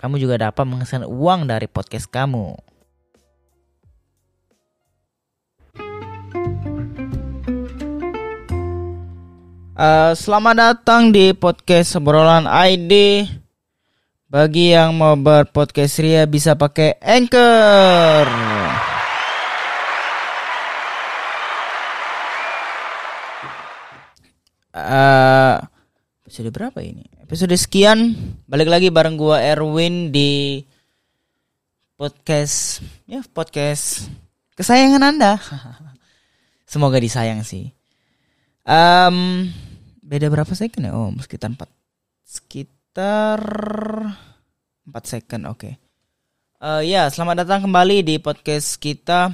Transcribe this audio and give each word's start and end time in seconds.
kamu 0.00 0.16
juga 0.16 0.40
dapat 0.40 0.64
menghasilkan 0.64 1.04
uang 1.04 1.44
dari 1.44 1.68
podcast 1.68 2.08
kamu. 2.08 2.56
Uh, 9.76 10.12
selamat 10.16 10.54
datang 10.56 11.12
di 11.12 11.36
podcast 11.36 11.92
Sebrolan 11.92 12.48
ID. 12.48 13.28
Bagi 14.24 14.72
yang 14.72 14.96
mau 14.96 15.20
berpodcast 15.20 16.00
ria 16.00 16.24
bisa 16.24 16.56
pakai 16.56 16.96
Anchor. 17.04 18.24
Uh, 24.72 25.60
episode 26.24 26.48
berapa 26.54 26.80
ini? 26.80 27.19
Episode 27.30 27.54
sekian. 27.54 28.18
Balik 28.50 28.66
lagi 28.66 28.90
bareng 28.90 29.14
gua 29.14 29.38
Erwin 29.38 30.10
di 30.10 30.66
podcast 31.94 32.82
ya 33.06 33.22
podcast 33.22 34.10
kesayangan 34.58 34.98
anda. 34.98 35.38
Semoga 36.74 36.98
disayang 36.98 37.46
sih. 37.46 37.70
Um, 38.66 39.46
beda 40.02 40.26
berapa 40.26 40.50
second 40.58 40.82
ya? 40.82 40.90
Oh 40.90 41.14
sekitar 41.22 41.54
empat 41.54 41.70
sekitar 42.26 43.38
empat 44.90 45.04
second 45.06 45.54
oke. 45.54 45.58
Okay. 45.62 45.72
uh, 46.58 46.82
ya 46.82 47.06
selamat 47.14 47.46
datang 47.46 47.62
kembali 47.62 48.02
di 48.02 48.18
podcast 48.18 48.74
kita. 48.74 49.30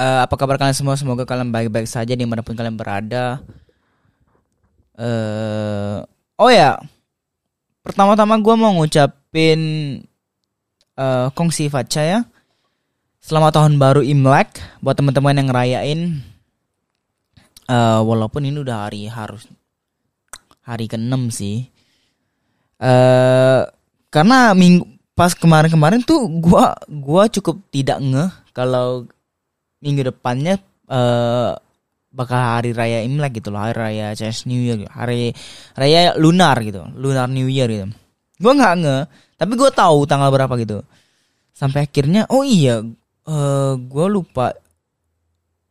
Uh, 0.00 0.24
apa 0.24 0.32
kabar 0.40 0.56
kalian 0.56 0.72
semua? 0.72 0.96
Semoga 0.96 1.28
kalian 1.28 1.52
baik-baik 1.52 1.84
saja 1.84 2.16
di 2.16 2.24
mana 2.24 2.40
pun 2.40 2.56
kalian 2.56 2.80
berada. 2.80 3.44
Uh, 4.96 6.00
Oh 6.36 6.52
ya, 6.52 6.76
pertama-tama 7.80 8.36
gue 8.36 8.54
mau 8.60 8.68
ngucapin 8.76 9.60
uh, 11.00 11.32
kongsi 11.32 11.72
faca 11.72 12.02
ya. 12.04 12.20
Selamat 13.24 13.56
tahun 13.56 13.80
baru 13.80 14.04
Imlek 14.04 14.60
buat 14.84 15.00
teman-teman 15.00 15.32
yang 15.32 15.48
ngerayain. 15.48 16.00
Uh, 17.72 18.04
walaupun 18.04 18.44
ini 18.44 18.60
udah 18.60 18.84
hari 18.84 19.08
harus 19.08 19.48
hari 20.60 20.84
ke-6 20.92 21.32
sih. 21.32 21.72
Uh, 22.84 23.64
karena 24.12 24.52
minggu 24.52 24.84
pas 25.16 25.32
kemarin-kemarin 25.32 26.04
tuh 26.04 26.28
gua 26.28 26.76
gua 26.84 27.32
cukup 27.32 27.64
tidak 27.72 27.96
ngeh 28.04 28.28
kalau 28.52 29.08
minggu 29.80 30.04
depannya 30.04 30.60
uh, 30.92 31.56
bakal 32.16 32.40
hari 32.40 32.72
raya 32.72 33.04
Imlek 33.04 33.44
gitu 33.44 33.52
loh, 33.52 33.60
hari 33.60 33.76
raya 33.76 34.06
Chinese 34.16 34.48
New 34.48 34.56
Year, 34.56 34.88
hari 34.88 35.36
raya 35.76 36.16
lunar 36.16 36.56
gitu, 36.64 36.80
lunar 36.96 37.28
New 37.28 37.44
Year 37.44 37.68
gitu. 37.68 37.86
Gue 38.40 38.52
nggak 38.56 38.74
nge, 38.80 38.96
tapi 39.36 39.52
gue 39.52 39.70
tahu 39.70 40.08
tanggal 40.08 40.32
berapa 40.32 40.56
gitu. 40.56 40.80
Sampai 41.52 41.84
akhirnya, 41.84 42.24
oh 42.32 42.40
iya, 42.40 42.80
uh, 42.80 42.88
eh, 43.28 43.72
gue 43.76 44.06
lupa 44.08 44.56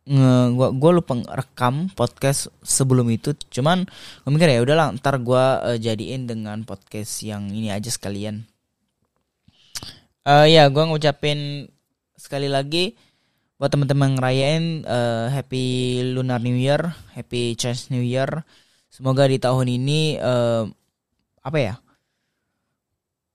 nge 0.06 0.54
gua 0.54 0.70
gua 0.70 0.90
lupa 1.02 1.18
rekam 1.34 1.90
podcast 1.90 2.46
sebelum 2.62 3.10
itu 3.10 3.34
cuman 3.50 3.82
gue 4.22 4.30
mikir 4.30 4.54
ya 4.54 4.62
udahlah 4.62 4.94
ntar 5.02 5.18
gue 5.18 5.34
uh, 5.66 5.74
jadiin 5.74 6.30
dengan 6.30 6.62
podcast 6.62 7.26
yang 7.26 7.50
ini 7.50 7.74
aja 7.74 7.90
sekalian 7.90 8.46
uh, 10.22 10.46
ya 10.46 10.70
gue 10.70 10.84
ngucapin 10.86 11.66
sekali 12.14 12.46
lagi 12.46 12.94
buat 13.56 13.72
teman-teman 13.72 14.20
ngerayain 14.20 14.84
uh, 14.84 15.32
Happy 15.32 15.98
Lunar 16.12 16.44
New 16.44 16.56
Year, 16.56 16.92
Happy 17.16 17.56
Chinese 17.56 17.88
New 17.88 18.04
Year. 18.04 18.44
Semoga 18.92 19.24
di 19.28 19.40
tahun 19.40 19.66
ini 19.68 20.20
uh, 20.20 20.68
apa 21.40 21.58
ya? 21.60 21.74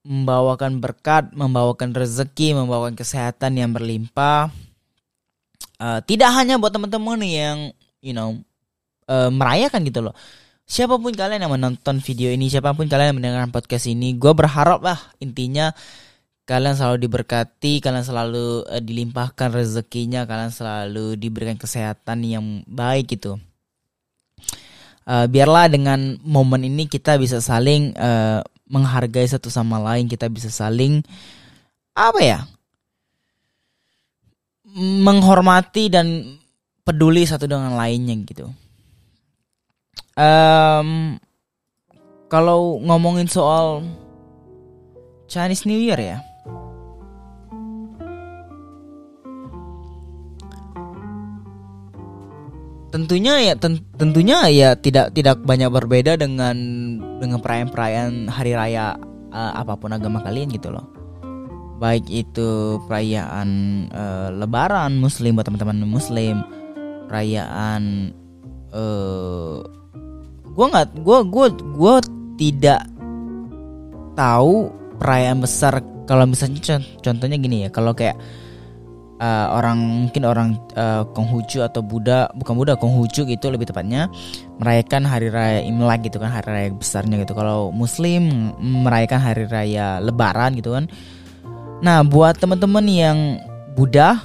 membawakan 0.02 0.82
berkat, 0.82 1.30
membawakan 1.30 1.94
rezeki, 1.94 2.58
membawakan 2.58 2.98
kesehatan 2.98 3.54
yang 3.54 3.70
berlimpah. 3.70 4.50
Uh, 5.78 6.02
tidak 6.02 6.34
hanya 6.34 6.58
buat 6.58 6.74
teman-teman 6.74 7.22
yang 7.22 7.70
you 8.02 8.10
know 8.10 8.34
uh, 9.06 9.30
merayakan 9.30 9.86
gitu 9.86 10.02
loh. 10.02 10.14
Siapa 10.66 10.98
pun 10.98 11.14
kalian 11.14 11.46
yang 11.46 11.54
menonton 11.54 12.02
video 12.02 12.34
ini, 12.34 12.50
siapa 12.50 12.74
pun 12.74 12.90
kalian 12.90 13.14
yang 13.14 13.18
mendengarkan 13.18 13.54
podcast 13.54 13.86
ini, 13.90 14.18
gue 14.18 14.32
berharap 14.34 14.82
lah 14.82 14.98
intinya 15.22 15.70
kalian 16.42 16.74
selalu 16.74 17.06
diberkati, 17.06 17.78
kalian 17.78 18.02
selalu 18.02 18.66
uh, 18.66 18.82
dilimpahkan 18.82 19.54
rezekinya, 19.54 20.26
kalian 20.26 20.50
selalu 20.50 21.14
diberikan 21.14 21.54
kesehatan 21.54 22.26
yang 22.26 22.44
baik 22.66 23.14
gitu. 23.18 23.38
Uh, 25.02 25.26
biarlah 25.26 25.66
dengan 25.66 26.18
momen 26.22 26.62
ini 26.66 26.86
kita 26.86 27.18
bisa 27.18 27.42
saling 27.42 27.90
uh, 27.98 28.42
menghargai 28.70 29.26
satu 29.26 29.50
sama 29.50 29.82
lain, 29.82 30.06
kita 30.06 30.30
bisa 30.30 30.50
saling 30.50 31.02
apa 31.92 32.20
ya? 32.22 32.40
menghormati 34.72 35.92
dan 35.92 36.40
peduli 36.80 37.28
satu 37.28 37.44
dengan 37.44 37.76
lainnya 37.76 38.16
gitu. 38.24 38.48
Um, 40.16 41.20
kalau 42.32 42.80
ngomongin 42.80 43.28
soal 43.28 43.84
Chinese 45.28 45.68
New 45.68 45.76
Year 45.76 46.00
ya, 46.00 46.24
tentunya 52.92 53.40
ya 53.40 53.54
ten, 53.56 53.80
tentunya 53.96 54.44
ya 54.52 54.76
tidak 54.76 55.16
tidak 55.16 55.40
banyak 55.40 55.72
berbeda 55.72 56.20
dengan 56.20 56.54
dengan 57.16 57.40
perayaan-perayaan 57.40 58.28
hari 58.28 58.52
raya 58.52 59.00
uh, 59.32 59.52
apa 59.56 59.80
pun 59.80 59.96
agama 59.96 60.20
kalian 60.20 60.52
gitu 60.52 60.68
loh. 60.68 60.84
Baik 61.80 62.06
itu 62.12 62.78
perayaan 62.86 63.48
uh, 63.90 64.28
lebaran 64.36 65.00
muslim 65.00 65.40
buat 65.40 65.48
teman-teman 65.48 65.82
muslim 65.88 66.44
perayaan 67.08 68.12
uh, 68.70 69.64
gua 70.52 70.66
nggak 70.70 70.88
gua 71.00 71.18
gua 71.24 71.46
gua 71.72 71.94
tidak 72.36 72.84
tahu 74.14 74.68
perayaan 75.00 75.40
besar. 75.40 75.80
Kalau 76.02 76.28
misalnya 76.28 76.82
contohnya 77.00 77.40
gini 77.40 77.64
ya 77.64 77.70
kalau 77.72 77.96
kayak 77.96 78.20
uh, 79.18 79.46
orang 79.52 80.08
mungkin 80.08 80.22
orang 80.24 80.48
uh, 80.78 81.04
Konghucu 81.12 81.60
atau 81.60 81.82
Buddha 81.84 82.30
bukan 82.38 82.54
Buddha 82.56 82.74
Konghucu 82.78 83.26
gitu 83.26 83.46
lebih 83.50 83.68
tepatnya 83.68 84.08
merayakan 84.62 85.04
hari 85.04 85.28
raya 85.28 85.60
Imlek 85.66 86.08
gitu 86.08 86.22
kan 86.22 86.30
hari 86.32 86.48
raya 86.48 86.68
besarnya 86.72 87.20
gitu. 87.26 87.34
Kalau 87.36 87.74
Muslim 87.74 88.54
merayakan 88.62 89.20
hari 89.20 89.44
raya 89.50 90.00
Lebaran 90.00 90.56
gitu 90.56 90.72
kan. 90.72 90.86
Nah 91.82 92.06
buat 92.06 92.38
teman-teman 92.38 92.86
yang 92.86 93.18
Buddha 93.74 94.22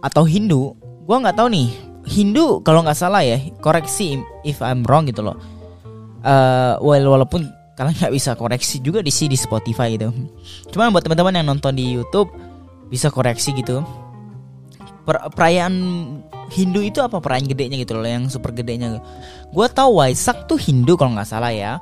atau 0.00 0.24
Hindu 0.24 0.72
gue 1.04 1.16
nggak 1.16 1.36
tahu 1.36 1.50
nih. 1.50 1.68
Hindu 2.10 2.64
kalau 2.64 2.80
nggak 2.82 2.96
salah 2.96 3.20
ya 3.20 3.36
koreksi 3.60 4.18
if 4.46 4.64
I'm 4.64 4.86
wrong 4.86 5.06
gitu 5.10 5.20
loh. 5.20 5.36
Uh, 6.20 6.76
well 6.84 7.16
walaupun 7.16 7.48
kalian 7.80 7.96
nggak 7.96 8.12
bisa 8.12 8.36
koreksi 8.36 8.76
juga 8.84 9.00
di 9.00 9.08
sini 9.08 9.32
di 9.32 9.38
Spotify 9.40 9.96
gitu. 9.96 10.12
Cuman 10.68 10.92
buat 10.92 11.00
teman-teman 11.00 11.40
yang 11.40 11.46
nonton 11.48 11.72
di 11.72 11.96
YouTube 11.96 12.28
bisa 12.90 13.08
koreksi 13.08 13.54
gitu. 13.54 13.86
Per 15.06 15.16
perayaan 15.32 15.74
Hindu 16.50 16.82
itu 16.82 16.98
apa? 16.98 17.22
Perayaan 17.22 17.46
gedenya 17.46 17.78
gitu 17.78 17.94
loh 17.96 18.04
yang 18.04 18.26
super 18.26 18.50
gedenya. 18.50 18.98
Gue 19.54 19.66
tahu 19.70 20.02
Waisak 20.02 20.50
tuh 20.50 20.58
Hindu 20.58 20.98
kalau 20.98 21.14
nggak 21.14 21.30
salah 21.30 21.54
ya. 21.54 21.78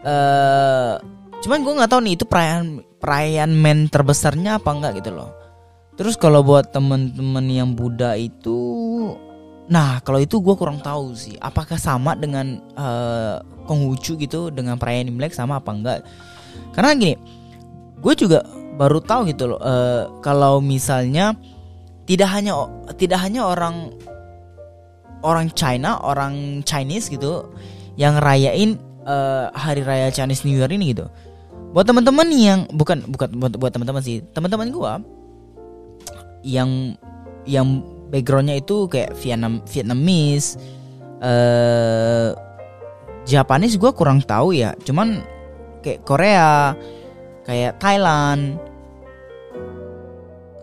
Uh, 0.00 0.96
cuman 1.44 1.60
gue 1.60 1.76
nggak 1.76 1.90
tahu 1.92 2.00
nih 2.00 2.14
itu 2.16 2.24
perayaan 2.24 2.80
perayaan 2.96 3.52
men 3.52 3.92
terbesarnya 3.92 4.56
apa 4.56 4.72
enggak 4.72 5.04
gitu 5.04 5.12
loh. 5.12 5.30
Terus 6.00 6.16
kalau 6.16 6.40
buat 6.40 6.72
temen-temen 6.72 7.44
yang 7.52 7.76
Buddha 7.76 8.16
itu 8.16 8.56
nah 9.70 10.02
kalau 10.02 10.18
itu 10.18 10.42
gue 10.42 10.58
kurang 10.58 10.82
tahu 10.82 11.14
sih 11.14 11.38
apakah 11.38 11.78
sama 11.78 12.18
dengan 12.18 12.58
uh, 12.74 13.38
Konghucu 13.70 14.18
gitu 14.18 14.50
dengan 14.50 14.74
perayaan 14.74 15.14
Imlek 15.14 15.30
sama 15.30 15.62
apa 15.62 15.70
enggak 15.70 16.02
karena 16.74 16.90
gini 16.98 17.14
gue 18.02 18.14
juga 18.18 18.42
baru 18.80 19.04
tahu 19.04 19.28
gitu 19.28 19.52
loh 19.52 19.60
uh, 19.60 20.08
kalau 20.24 20.64
misalnya 20.64 21.36
tidak 22.08 22.32
hanya 22.32 22.56
tidak 22.96 23.20
hanya 23.20 23.44
orang 23.44 23.92
orang 25.20 25.52
China 25.52 26.00
orang 26.00 26.64
Chinese 26.64 27.12
gitu 27.12 27.44
yang 28.00 28.16
rayain 28.16 28.80
uh, 29.04 29.52
hari 29.52 29.84
raya 29.84 30.08
Chinese 30.08 30.48
New 30.48 30.56
Year 30.56 30.72
ini 30.72 30.96
gitu. 30.96 31.04
Buat 31.76 31.92
teman-teman 31.92 32.24
yang 32.32 32.64
bukan 32.72 33.04
bukan 33.04 33.36
buat 33.36 33.52
buat 33.60 33.70
teman-teman 33.76 34.00
sih 34.00 34.24
teman-teman 34.32 34.72
gue 34.72 34.92
yang 36.42 36.96
yang 37.44 37.84
backgroundnya 38.08 38.58
itu 38.58 38.88
kayak 38.88 39.12
Vietnam 39.20 39.60
Vietnamese 39.68 40.56
uh, 41.20 42.32
Japanese 43.28 43.76
gue 43.76 43.92
kurang 43.92 44.24
tahu 44.24 44.56
ya. 44.56 44.72
Cuman 44.82 45.20
kayak 45.84 46.00
Korea 46.08 46.74
kayak 47.44 47.76
Thailand 47.78 48.69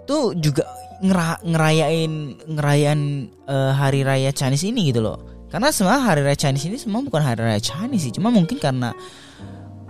tuh 0.07 0.33
juga 0.39 0.63
ngera 0.97 1.37
ngerayain 1.45 2.13
ngerayain 2.49 3.01
uh, 3.45 3.75
hari 3.77 4.01
raya 4.01 4.33
Chinese 4.33 4.65
ini 4.65 4.89
gitu 4.89 5.05
loh. 5.05 5.19
Karena 5.47 5.71
semua 5.71 6.01
hari 6.01 6.25
raya 6.25 6.35
Chinese 6.35 6.67
ini 6.67 6.77
semua 6.81 7.05
bukan 7.05 7.21
hari 7.21 7.39
raya 7.43 7.61
Chinese 7.61 8.09
sih, 8.09 8.13
cuma 8.15 8.33
mungkin 8.33 8.57
karena 8.57 8.91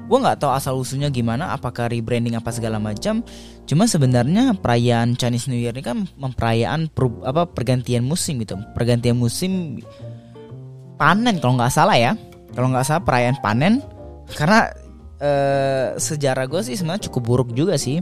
gue 0.08 0.18
nggak 0.18 0.40
tahu 0.40 0.52
asal 0.56 0.80
usulnya 0.80 1.12
gimana, 1.12 1.52
apakah 1.52 1.92
rebranding 1.92 2.36
apa 2.36 2.52
segala 2.52 2.80
macam. 2.80 3.24
Cuma 3.68 3.84
sebenarnya 3.84 4.56
perayaan 4.56 5.20
Chinese 5.20 5.52
New 5.52 5.60
Year 5.60 5.76
ini 5.76 5.84
kan 5.84 6.08
memperayaan 6.16 6.88
per, 6.88 7.12
apa 7.28 7.44
pergantian 7.48 8.08
musim 8.08 8.40
gitu, 8.40 8.56
pergantian 8.72 9.20
musim 9.20 9.84
panen 10.96 11.44
kalau 11.44 11.60
nggak 11.60 11.74
salah 11.74 12.00
ya, 12.00 12.16
kalau 12.56 12.72
nggak 12.72 12.88
salah 12.88 13.04
perayaan 13.04 13.38
panen. 13.44 13.84
Karena 14.32 14.72
uh, 15.20 15.88
sejarah 16.00 16.48
gue 16.48 16.62
sih 16.64 16.76
sebenarnya 16.76 17.08
cukup 17.12 17.22
buruk 17.24 17.50
juga 17.56 17.76
sih 17.80 18.00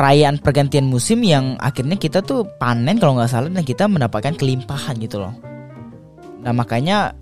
perayaan 0.00 0.40
pergantian 0.40 0.88
musim 0.88 1.20
yang 1.20 1.60
akhirnya 1.60 2.00
kita 2.00 2.24
tuh 2.24 2.48
panen 2.56 2.96
kalau 2.96 3.20
nggak 3.20 3.28
salah 3.28 3.52
dan 3.52 3.60
kita 3.60 3.84
mendapatkan 3.84 4.32
kelimpahan 4.32 4.96
gitu 4.96 5.20
loh. 5.20 5.36
Nah 6.40 6.56
makanya 6.56 7.12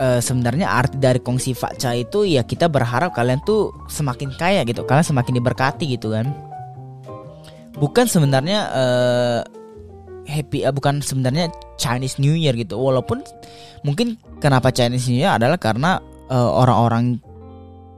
e, 0.00 0.16
sebenarnya 0.16 0.64
arti 0.64 0.96
dari 0.96 1.20
kongsi 1.20 1.52
fakca 1.52 1.92
itu 1.92 2.24
ya 2.24 2.40
kita 2.40 2.72
berharap 2.72 3.12
kalian 3.12 3.36
tuh 3.44 3.76
semakin 3.92 4.32
kaya 4.32 4.64
gitu, 4.64 4.80
kalian 4.88 5.04
semakin 5.04 5.44
diberkati 5.44 5.84
gitu 5.92 6.16
kan. 6.16 6.32
Bukan 7.76 8.08
sebenarnya 8.08 8.64
e, 8.72 8.84
happy, 10.24 10.64
uh, 10.64 10.72
bukan 10.72 11.04
sebenarnya 11.04 11.52
Chinese 11.76 12.16
New 12.16 12.32
Year 12.32 12.56
gitu. 12.56 12.80
Walaupun 12.80 13.20
mungkin 13.84 14.16
kenapa 14.40 14.72
Chinese 14.72 15.04
New 15.12 15.20
Year 15.20 15.36
adalah 15.36 15.60
karena 15.60 16.00
orang-orang 16.32 17.20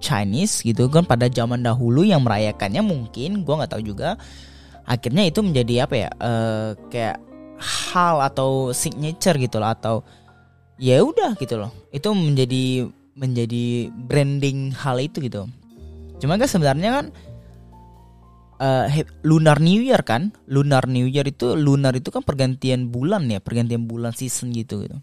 Chinese 0.02 0.62
gitu 0.62 0.91
kan 0.91 1.06
pada 1.06 1.31
zaman 1.31 1.62
dahulu 1.62 2.05
yang 2.05 2.23
merayakannya 2.23 2.82
mungkin 2.85 3.43
gue 3.43 3.55
nggak 3.55 3.73
tahu 3.73 3.82
juga. 3.85 4.17
Akhirnya 4.85 5.25
itu 5.25 5.41
menjadi 5.41 5.88
apa 5.88 5.94
ya 5.96 6.08
uh, 6.20 6.69
kayak 6.93 7.17
hal 7.56 8.20
atau 8.20 8.75
signature 8.76 9.38
gitu 9.41 9.56
loh 9.56 9.70
atau 9.73 9.94
ya 10.76 11.00
udah 11.00 11.38
gitu 11.41 11.56
loh. 11.56 11.73
Itu 11.88 12.12
menjadi 12.12 12.85
menjadi 13.14 13.88
branding 13.94 14.75
hal 14.75 14.99
itu 15.00 15.23
gitu. 15.25 15.46
Cuma 16.20 16.37
kan 16.37 16.50
sebenarnya 16.50 16.90
kan 17.00 17.06
uh, 18.61 18.87
lunar 19.25 19.58
new 19.58 19.81
year 19.81 20.02
kan 20.02 20.35
lunar 20.47 20.87
new 20.87 21.06
year 21.06 21.26
itu 21.26 21.55
lunar 21.55 21.94
itu 21.97 22.11
kan 22.11 22.23
pergantian 22.23 22.90
bulan 22.90 23.26
ya 23.31 23.40
pergantian 23.40 23.87
bulan 23.87 24.12
season 24.14 24.52
gitu 24.55 24.85
gitu. 24.87 24.99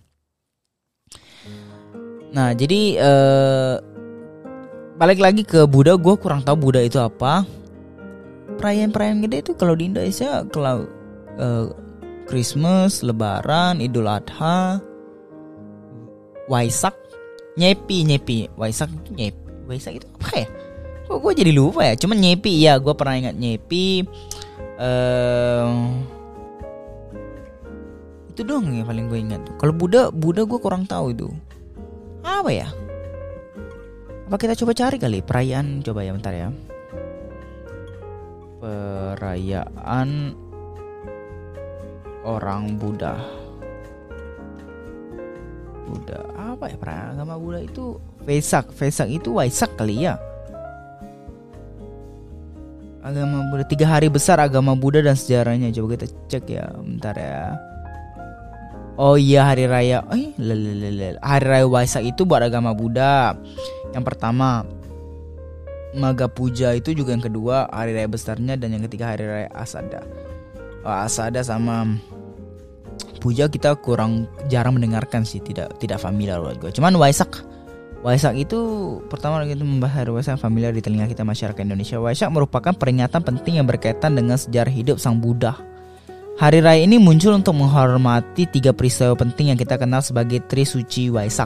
Nah 2.32 2.56
jadi 2.56 2.82
uh, 3.00 3.76
balik 5.02 5.18
lagi 5.18 5.42
ke 5.42 5.66
Buddha 5.66 5.98
gue 5.98 6.14
kurang 6.14 6.46
tahu 6.46 6.70
Buddha 6.70 6.86
itu 6.86 7.02
apa 7.02 7.42
perayaan-perayaan 8.62 9.26
gede 9.26 9.50
itu 9.50 9.58
kalau 9.58 9.74
di 9.74 9.90
Indonesia 9.90 10.46
kalau 10.54 10.86
uh, 11.42 11.74
Christmas, 12.30 13.02
Lebaran, 13.02 13.82
Idul 13.82 14.06
Adha, 14.06 14.78
Waisak, 16.46 16.94
Nyepi, 17.58 18.06
Nyepi, 18.06 18.48
Waisak, 18.56 18.94
Nyepi, 19.10 19.68
Waisak 19.68 19.98
itu 19.98 20.08
apa 20.22 20.46
ya? 20.46 20.48
Kok 21.10 21.20
gue 21.20 21.34
jadi 21.44 21.52
lupa 21.52 21.82
ya? 21.84 21.98
Cuman 22.00 22.22
Nyepi 22.22 22.64
ya, 22.64 22.80
gue 22.80 22.94
pernah 22.96 23.20
ingat 23.20 23.36
Nyepi. 23.36 24.08
Uh, 24.80 25.98
itu 28.32 28.48
doang 28.48 28.70
yang 28.72 28.88
paling 28.88 29.12
gue 29.12 29.20
ingat. 29.20 29.44
Kalau 29.60 29.76
Buddha, 29.76 30.08
Buddha 30.08 30.48
gue 30.48 30.60
kurang 30.62 30.88
tahu 30.88 31.12
itu. 31.12 31.28
Apa 32.24 32.48
ya? 32.48 32.72
Apa 34.32 34.48
kita 34.48 34.56
coba 34.64 34.72
cari 34.72 34.96
kali 34.96 35.20
perayaan 35.20 35.84
coba 35.84 36.08
ya 36.08 36.16
bentar 36.16 36.32
ya. 36.32 36.48
Perayaan 38.64 40.10
orang 42.24 42.80
Buddha. 42.80 43.20
Buddha 45.84 46.24
apa 46.40 46.72
ya 46.72 46.80
perayaan 46.80 47.20
agama 47.20 47.36
Buddha 47.36 47.60
itu 47.60 48.00
Vesak, 48.24 48.72
Vesak 48.72 49.12
itu 49.12 49.36
Waisak 49.36 49.76
kali 49.76 50.08
ya. 50.08 50.16
Agama 53.04 53.52
Buddha 53.52 53.68
tiga 53.68 53.92
hari 53.92 54.08
besar 54.08 54.40
agama 54.40 54.80
Buddha 54.80 55.04
dan 55.04 55.20
sejarahnya 55.20 55.76
coba 55.76 56.00
kita 56.00 56.08
cek 56.32 56.48
ya 56.48 56.72
bentar 56.80 57.20
ya. 57.20 57.60
Oh 58.96 59.20
iya 59.20 59.44
hari 59.44 59.68
raya, 59.68 60.08
eh 60.16 60.32
hari 61.20 61.46
raya 61.52 61.68
Waisak 61.68 62.08
itu 62.08 62.24
buat 62.24 62.40
agama 62.40 62.72
Buddha. 62.72 63.36
Yang 63.92 64.04
pertama 64.08 64.64
Maga 65.92 66.32
Puja 66.32 66.72
itu 66.72 66.96
juga 66.96 67.12
yang 67.12 67.24
kedua 67.24 67.68
hari 67.68 67.92
raya 67.92 68.08
besarnya 68.08 68.56
dan 68.56 68.72
yang 68.72 68.84
ketiga 68.88 69.12
hari 69.12 69.28
raya 69.28 69.50
Asada. 69.52 70.04
Oh, 70.88 70.96
Asada 70.96 71.44
sama 71.44 72.00
Puja 73.22 73.46
kita 73.52 73.78
kurang 73.78 74.26
jarang 74.50 74.80
mendengarkan 74.80 75.22
sih, 75.22 75.44
tidak 75.44 75.78
tidak 75.78 76.02
familiar 76.02 76.42
buat 76.42 76.58
gue. 76.58 76.72
Cuman 76.74 76.96
Waisak 76.98 77.44
Waisak 78.02 78.34
itu 78.34 78.58
pertama 79.14 79.46
kita 79.46 79.62
membahas 79.62 80.02
hari 80.02 80.10
Waisak 80.10 80.42
familiar 80.42 80.74
di 80.74 80.82
telinga 80.82 81.06
kita 81.06 81.22
masyarakat 81.22 81.62
Indonesia. 81.62 82.02
Waisak 82.02 82.34
merupakan 82.34 82.74
peringatan 82.74 83.22
penting 83.22 83.62
yang 83.62 83.70
berkaitan 83.70 84.18
dengan 84.18 84.42
sejarah 84.42 84.74
hidup 84.74 84.98
Sang 84.98 85.22
Buddha. 85.22 85.54
Hari 86.42 86.66
raya 86.66 86.82
ini 86.82 86.98
muncul 86.98 87.38
untuk 87.38 87.54
menghormati 87.54 88.50
tiga 88.50 88.74
peristiwa 88.74 89.14
penting 89.14 89.54
yang 89.54 89.60
kita 89.60 89.78
kenal 89.78 90.02
sebagai 90.02 90.42
Trisuci 90.50 91.14
Waisak 91.14 91.46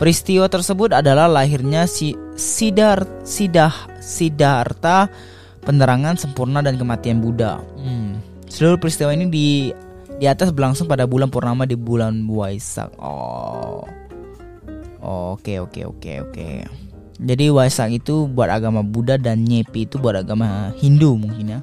Peristiwa 0.00 0.48
tersebut 0.48 0.96
adalah 0.96 1.28
lahirnya 1.28 1.84
si 1.84 2.16
Sidar 2.32 3.04
Sidah 3.20 4.00
Siddhartha 4.00 5.12
penerangan 5.60 6.16
sempurna 6.16 6.64
dan 6.64 6.80
kematian 6.80 7.20
Buddha. 7.20 7.60
Hmm. 7.76 8.16
Seluruh 8.48 8.80
peristiwa 8.80 9.12
ini 9.12 9.28
di 9.28 9.48
di 10.16 10.24
atas 10.24 10.56
berlangsung 10.56 10.88
pada 10.88 11.04
bulan 11.04 11.28
purnama 11.28 11.68
di 11.68 11.76
bulan 11.76 12.24
Waisak. 12.24 12.96
Oh. 12.96 13.84
Oke 15.04 15.60
oke 15.60 15.84
oke 15.84 16.12
oke. 16.24 16.48
Jadi 17.20 17.52
Waisak 17.52 17.92
itu 17.92 18.24
buat 18.24 18.48
agama 18.48 18.80
Buddha 18.80 19.20
dan 19.20 19.44
Nyepi 19.44 19.84
itu 19.84 20.00
buat 20.00 20.16
agama 20.16 20.72
Hindu 20.80 21.20
mungkin 21.20 21.56
ya. 21.56 21.60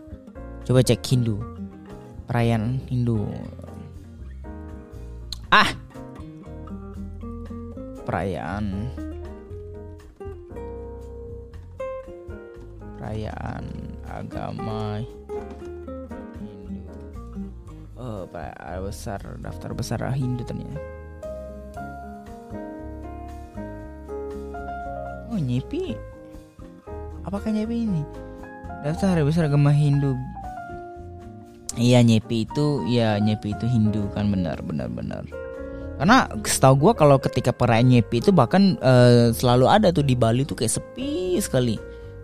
Coba 0.62 0.86
cek 0.86 1.02
Hindu. 1.02 1.42
Perayaan 2.30 2.86
Hindu. 2.86 3.26
Ah, 5.50 5.74
perayaan. 8.08 8.88
Perayaan 12.96 13.64
agama 14.08 15.04
Hindu. 15.04 16.96
Oh 18.00 18.24
perayaan 18.32 18.80
besar 18.88 19.20
daftar 19.44 19.76
besar 19.76 20.00
Hindu 20.16 20.48
ternyata. 20.48 20.80
Oh 25.28 25.36
nyepi. 25.36 26.00
Apakah 27.28 27.52
nyepi 27.52 27.84
ini? 27.84 28.08
Daftar 28.88 29.20
besar 29.28 29.52
agama 29.52 29.76
Hindu. 29.76 30.16
Iya 31.76 32.00
nyepi 32.02 32.48
itu 32.48 32.88
ya 32.88 33.20
nyepi 33.20 33.52
itu 33.52 33.68
Hindu 33.68 34.08
kan 34.16 34.32
benar 34.32 34.64
benar 34.64 34.88
benar. 34.88 35.28
Karena 35.98 36.30
setahu 36.46 36.90
gue 36.90 36.94
kalau 36.94 37.18
ketika 37.18 37.50
perayaan 37.50 37.90
Nyepi 37.90 38.22
itu 38.22 38.30
bahkan 38.30 38.78
uh, 38.86 39.34
selalu 39.34 39.66
ada 39.66 39.90
tuh 39.90 40.06
di 40.06 40.14
Bali 40.14 40.46
tuh 40.46 40.54
kayak 40.54 40.78
sepi 40.78 41.42
sekali. 41.42 41.76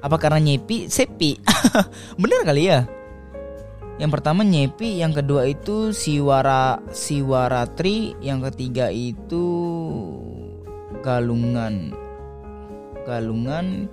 Apa 0.05 0.21
karena 0.21 0.37
Nyepi 0.37 0.85
sepi? 0.85 1.41
Bener 2.21 2.45
kali 2.45 2.69
ya? 2.69 2.85
Yang 3.97 4.11
pertama 4.19 4.41
Nyepi, 4.45 5.01
yang 5.01 5.13
kedua 5.13 5.45
itu 5.49 5.93
Siwara 5.93 6.81
Siwaratri, 6.89 8.17
yang 8.21 8.41
ketiga 8.49 8.89
itu 8.93 9.45
Galungan. 11.01 11.93
Galungan, 13.05 13.89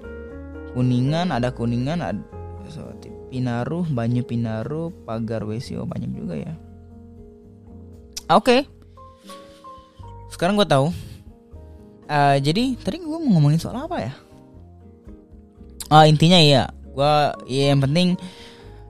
Kuningan, 0.77 1.33
ada 1.33 1.53
Kuningan, 1.53 2.01
ada 2.05 2.21
Pinaru, 3.31 3.87
Banyu 3.87 4.27
Pinaru, 4.27 4.91
Pagar 5.07 5.47
Wesio 5.47 5.87
banyak 5.87 6.11
juga 6.13 6.35
ya. 6.35 6.55
Oke. 8.31 8.67
Okay. 8.67 8.80
Sekarang 10.41 10.57
gue 10.57 10.65
tahu. 10.65 10.89
Uh, 12.09 12.41
jadi 12.41 12.73
tadi 12.81 12.97
gue 12.97 13.19
mau 13.21 13.37
ngomongin 13.37 13.61
soal 13.61 13.85
apa 13.85 14.01
ya? 14.01 14.17
Uh, 15.93 16.09
intinya 16.09 16.41
iya, 16.41 16.65
gue 16.81 17.13
ya 17.45 17.77
yang 17.77 17.85
penting 17.85 18.17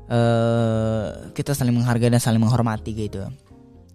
uh, 0.07 1.27
kita 1.35 1.51
saling 1.51 1.75
menghargai 1.75 2.07
dan 2.07 2.23
saling 2.23 2.39
menghormati 2.39 2.95
gitu. 2.95 3.27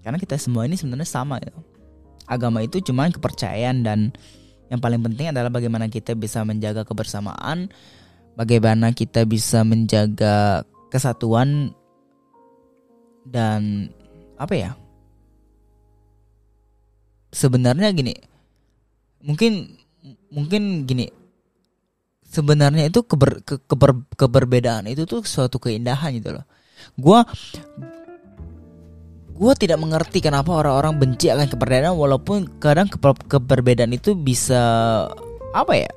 Karena 0.03 0.19
kita 0.19 0.35
semua 0.35 0.67
ini 0.67 0.75
sebenarnya 0.75 1.07
sama 1.07 1.39
gitu. 1.39 1.55
Agama 2.27 2.59
itu 2.59 2.83
cuma 2.83 3.07
kepercayaan 3.07 3.87
dan 3.87 4.11
yang 4.67 4.83
paling 4.83 4.99
penting 4.99 5.31
adalah 5.31 5.47
bagaimana 5.47 5.87
kita 5.87 6.11
bisa 6.11 6.43
menjaga 6.43 6.83
kebersamaan, 6.83 7.71
bagaimana 8.35 8.91
kita 8.91 9.23
bisa 9.23 9.63
menjaga 9.63 10.67
kesatuan 10.91 11.71
dan 13.23 13.87
apa 14.35 14.59
ya? 14.59 14.75
Sebenarnya 17.35 17.91
gini. 17.91 18.15
Mungkin 19.19 19.75
mungkin 20.31 20.87
gini. 20.87 21.11
Sebenarnya 22.31 22.87
itu 22.87 23.03
keber, 23.03 23.43
ke, 23.43 23.59
keber, 23.63 24.07
keberbedaan 24.15 24.87
itu 24.87 25.03
tuh 25.03 25.23
suatu 25.27 25.59
keindahan 25.59 26.15
gitu 26.15 26.35
loh. 26.35 26.45
Gua 26.95 27.23
gue 29.35 29.53
tidak 29.59 29.83
mengerti 29.83 30.23
kenapa 30.23 30.47
orang-orang 30.47 30.95
benci 30.95 31.27
akan 31.27 31.51
keberbedaan 31.51 31.91
walaupun 31.99 32.47
kadang 32.63 32.87
ke 32.87 32.95
keberbedaan 33.27 33.91
itu 33.91 34.15
bisa 34.15 34.63
apa 35.51 35.75
ya 35.75 35.91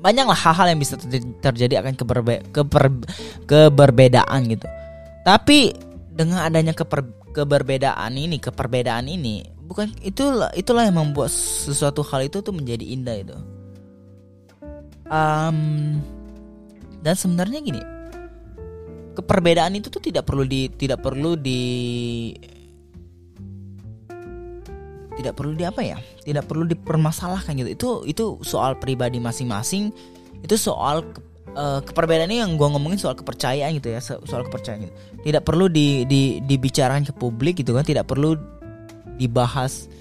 banyaklah 0.00 0.32
hal-hal 0.32 0.72
yang 0.72 0.80
bisa 0.80 0.96
terjadi 1.44 1.84
akan 1.84 1.92
keberbe 1.92 2.40
keber 2.56 2.88
keberbedaan 3.44 4.48
gitu 4.48 4.64
tapi 5.28 5.76
dengan 6.08 6.48
adanya 6.48 6.72
keper 6.72 7.04
keberbedaan 7.32 8.12
ini 8.16 8.36
keperbedaan 8.40 9.06
ini 9.08 9.44
bukan 9.68 9.92
itulah 10.00 10.48
itulah 10.56 10.88
yang 10.88 10.96
membuat 10.96 11.28
sesuatu 11.32 12.00
hal 12.00 12.24
itu 12.24 12.40
tuh 12.40 12.54
menjadi 12.56 12.84
indah 12.84 13.16
itu. 13.20 13.36
Um, 15.08 16.00
dan 17.00 17.16
sebenarnya 17.16 17.64
gini 17.64 17.80
keperbedaan 19.16 19.72
itu 19.76 19.88
tuh 19.88 20.04
tidak 20.04 20.28
perlu 20.28 20.44
di 20.44 20.68
tidak 20.76 21.00
perlu 21.00 21.32
di 21.36 21.62
tidak 25.18 25.34
perlu 25.34 25.52
di 25.58 25.64
apa 25.66 25.82
ya? 25.82 25.98
Tidak 25.98 26.46
perlu 26.46 26.64
dipermasalahkan 26.70 27.58
gitu. 27.58 27.70
Itu 27.74 27.88
itu 28.06 28.24
soal 28.46 28.78
pribadi 28.78 29.18
masing-masing. 29.18 29.90
Itu 30.46 30.54
soal 30.54 31.02
ke, 31.10 31.18
uh, 31.58 31.80
keperbedaan 31.82 32.30
ini 32.30 32.38
yang 32.46 32.54
gue 32.54 32.68
ngomongin 32.70 33.02
soal 33.02 33.18
kepercayaan 33.18 33.74
gitu 33.82 33.90
ya 33.90 33.98
soal 33.98 34.46
kepercayaan 34.46 34.86
gitu 34.86 34.94
tidak 35.28 35.44
perlu 35.44 35.68
di, 35.68 36.08
di 36.08 36.40
dibicarakan 36.40 37.04
ke 37.04 37.12
publik 37.12 37.60
gitu 37.60 37.76
kan 37.76 37.84
tidak 37.84 38.08
perlu 38.08 38.32
dibahas 39.20 39.92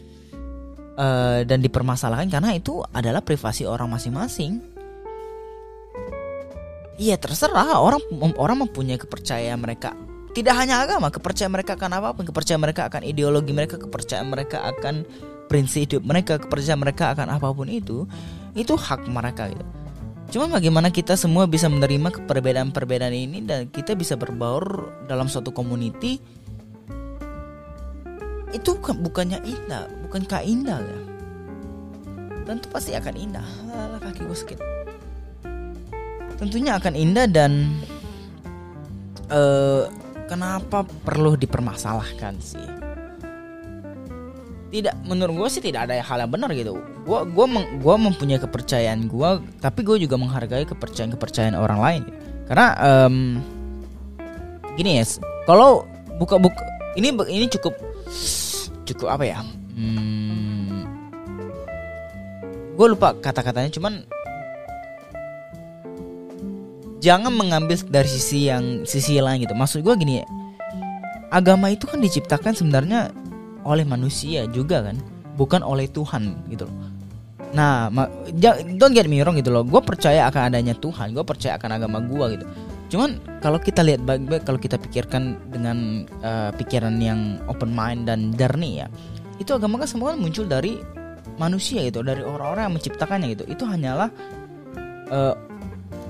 uh, 0.96 1.44
dan 1.44 1.60
dipermasalahkan 1.60 2.32
karena 2.32 2.56
itu 2.56 2.80
adalah 2.96 3.20
privasi 3.20 3.68
orang 3.68 3.92
masing-masing. 3.92 4.64
Iya 6.98 7.20
terserah. 7.20 7.78
Orang 7.78 8.02
orang 8.42 8.66
mempunyai 8.66 8.98
kepercayaan 8.98 9.62
mereka. 9.62 9.94
Tidak 10.34 10.54
hanya 10.54 10.82
agama 10.82 11.14
kepercayaan 11.14 11.54
mereka 11.54 11.78
akan 11.78 11.92
apa 11.94 12.10
pun. 12.16 12.26
Kepercayaan 12.26 12.62
mereka 12.64 12.90
akan 12.90 13.06
ideologi 13.06 13.54
mereka 13.54 13.78
kepercayaan 13.78 14.26
mereka 14.32 14.66
akan 14.66 15.06
prinsip 15.48 15.88
hidup 15.88 16.04
mereka 16.04 16.38
kepercayaan 16.38 16.78
mereka 16.78 17.16
akan 17.16 17.28
apa 17.32 17.48
pun 17.56 17.72
itu 17.72 18.04
itu 18.54 18.76
hak 18.76 19.08
mereka 19.08 19.48
gitu 19.50 19.64
cuma 20.28 20.52
bagaimana 20.52 20.92
kita 20.92 21.16
semua 21.16 21.48
bisa 21.48 21.72
menerima 21.72 22.28
perbedaan-perbedaan 22.28 23.16
ini 23.16 23.40
dan 23.44 23.72
kita 23.72 23.96
bisa 23.96 24.20
berbaur 24.20 24.92
dalam 25.08 25.32
suatu 25.32 25.56
community 25.56 26.20
itu 28.56 28.72
bukannya 28.80 29.44
indah 29.44 29.98
bukankah 30.08 30.42
indah 30.48 30.80
ya? 30.80 31.00
Tentu 32.48 32.72
pasti 32.72 32.96
akan 32.96 33.16
indah. 33.20 33.48
Alah, 33.76 34.00
kaki 34.00 34.24
gue 34.24 34.38
sakit. 34.40 34.60
Tentunya 36.40 36.80
akan 36.80 36.96
indah 36.96 37.28
dan 37.28 37.76
uh, 39.28 39.92
kenapa 40.32 40.88
perlu 41.04 41.36
dipermasalahkan 41.36 42.40
sih 42.40 42.77
tidak 44.68 44.96
menurut 45.08 45.46
gue 45.46 45.50
sih 45.58 45.64
tidak 45.64 45.88
ada 45.88 46.00
hal 46.04 46.18
yang 46.24 46.32
benar 46.32 46.52
gitu. 46.52 46.76
Gue 47.08 47.20
gua 47.32 47.46
gua 47.80 47.96
mempunyai 47.96 48.40
kepercayaan 48.40 49.08
gue 49.08 49.30
tapi 49.64 49.80
gue 49.84 50.04
juga 50.04 50.20
menghargai 50.20 50.68
kepercayaan 50.68 51.16
kepercayaan 51.16 51.56
orang 51.56 51.80
lain. 51.80 52.04
Karena 52.48 52.68
um, 52.80 53.40
gini 54.76 55.00
ya 55.00 55.04
kalau 55.48 55.88
buka 56.20 56.36
buka 56.40 56.62
ini 57.00 57.16
ini 57.32 57.46
cukup 57.48 57.74
cukup 58.84 59.08
apa 59.08 59.24
ya? 59.24 59.40
Hmm, 59.78 60.84
gue 62.76 62.88
lupa 62.90 63.14
kata-katanya 63.16 63.72
cuman 63.72 63.94
jangan 66.98 67.30
mengambil 67.30 67.78
dari 67.88 68.10
sisi 68.10 68.50
yang 68.52 68.84
sisi 68.84 69.22
lain 69.22 69.44
gitu. 69.44 69.56
Maksud 69.56 69.80
gue 69.86 69.96
gini 69.96 70.24
ya 70.24 70.28
agama 71.32 71.72
itu 71.72 71.84
kan 71.88 72.00
diciptakan 72.00 72.56
sebenarnya 72.56 73.12
oleh 73.64 73.86
manusia 73.88 74.46
juga 74.52 74.84
kan 74.84 74.98
bukan 75.38 75.62
oleh 75.62 75.86
Tuhan 75.88 76.34
gitu 76.50 76.66
loh. 76.66 76.78
Nah 77.54 77.88
don't 78.76 78.92
get 78.92 79.08
me 79.08 79.24
wrong 79.24 79.40
gitu 79.40 79.54
loh 79.54 79.64
gue 79.64 79.80
percaya 79.80 80.28
akan 80.28 80.52
adanya 80.52 80.76
Tuhan 80.76 81.16
gue 81.16 81.24
percaya 81.24 81.56
akan 81.56 81.70
agama 81.80 81.98
gue 82.04 82.26
gitu. 82.38 82.46
Cuman 82.88 83.20
kalau 83.40 83.60
kita 83.60 83.84
lihat 83.84 84.04
baik-baik 84.04 84.44
kalau 84.48 84.60
kita 84.60 84.76
pikirkan 84.80 85.38
dengan 85.52 86.08
uh, 86.24 86.52
pikiran 86.56 86.98
yang 87.00 87.40
open 87.48 87.72
mind 87.72 88.08
dan 88.10 88.36
jernih 88.36 88.84
ya 88.84 88.88
itu 89.38 89.54
agama 89.54 89.78
kan 89.78 89.88
semua 89.88 90.18
muncul 90.18 90.50
dari 90.50 90.82
manusia 91.38 91.86
gitu 91.86 92.02
dari 92.02 92.26
orang-orang 92.26 92.68
yang 92.68 92.76
menciptakannya 92.76 93.28
gitu. 93.38 93.44
Itu 93.46 93.64
hanyalah 93.70 94.10
uh, 95.14 95.36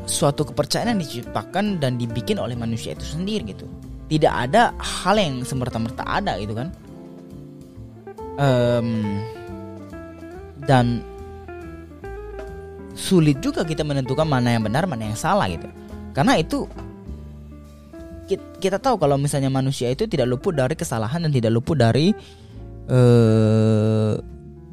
suatu 0.08 0.48
kepercayaan 0.48 0.96
yang 0.96 1.02
diciptakan 1.04 1.84
dan 1.84 2.00
dibikin 2.00 2.40
oleh 2.40 2.56
manusia 2.56 2.96
itu 2.96 3.04
sendiri 3.04 3.52
gitu. 3.52 3.68
Tidak 4.08 4.32
ada 4.32 4.72
hal 4.80 5.20
yang 5.20 5.44
semerta-merta 5.44 6.08
ada 6.08 6.40
gitu 6.40 6.56
kan 6.56 6.72
um, 8.38 8.90
dan 10.64 11.04
sulit 12.98 13.38
juga 13.42 13.62
kita 13.62 13.86
menentukan 13.86 14.26
mana 14.26 14.58
yang 14.58 14.66
benar 14.66 14.90
mana 14.90 15.10
yang 15.12 15.20
salah 15.20 15.46
gitu. 15.50 15.70
Karena 16.18 16.38
itu 16.42 16.66
kita 18.60 18.82
tahu 18.82 19.00
kalau 19.00 19.16
misalnya 19.16 19.48
manusia 19.48 19.88
itu 19.88 20.04
tidak 20.10 20.28
luput 20.28 20.52
dari 20.58 20.76
kesalahan 20.76 21.24
dan 21.24 21.32
tidak 21.32 21.54
luput 21.54 21.80
dari 21.80 22.12
uh, 22.92 24.20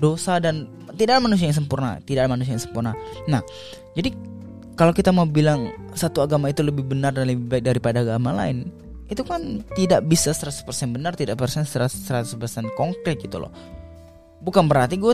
dosa 0.00 0.42
dan 0.42 0.66
tidak 0.98 1.18
ada 1.18 1.22
manusia 1.22 1.46
yang 1.46 1.58
sempurna 1.58 2.02
tidak 2.02 2.26
ada 2.26 2.30
manusia 2.34 2.58
yang 2.58 2.64
sempurna. 2.64 2.92
Nah 3.30 3.44
jadi 3.94 4.10
kalau 4.74 4.90
kita 4.90 5.14
mau 5.14 5.22
bilang 5.22 5.70
satu 5.94 6.26
agama 6.26 6.50
itu 6.50 6.66
lebih 6.66 6.82
benar 6.82 7.14
dan 7.14 7.30
lebih 7.30 7.46
baik 7.46 7.62
daripada 7.62 8.02
agama 8.02 8.34
lain 8.34 8.66
itu 9.04 9.20
kan 9.20 9.60
tidak 9.76 10.00
bisa 10.08 10.32
100% 10.32 10.64
benar 10.96 11.12
tidak 11.12 11.36
persen 11.36 11.68
100% 11.68 12.00
konkret 12.72 13.20
gitu 13.20 13.36
loh. 13.36 13.52
Bukan 14.40 14.64
berarti 14.64 14.96
gue 14.96 15.12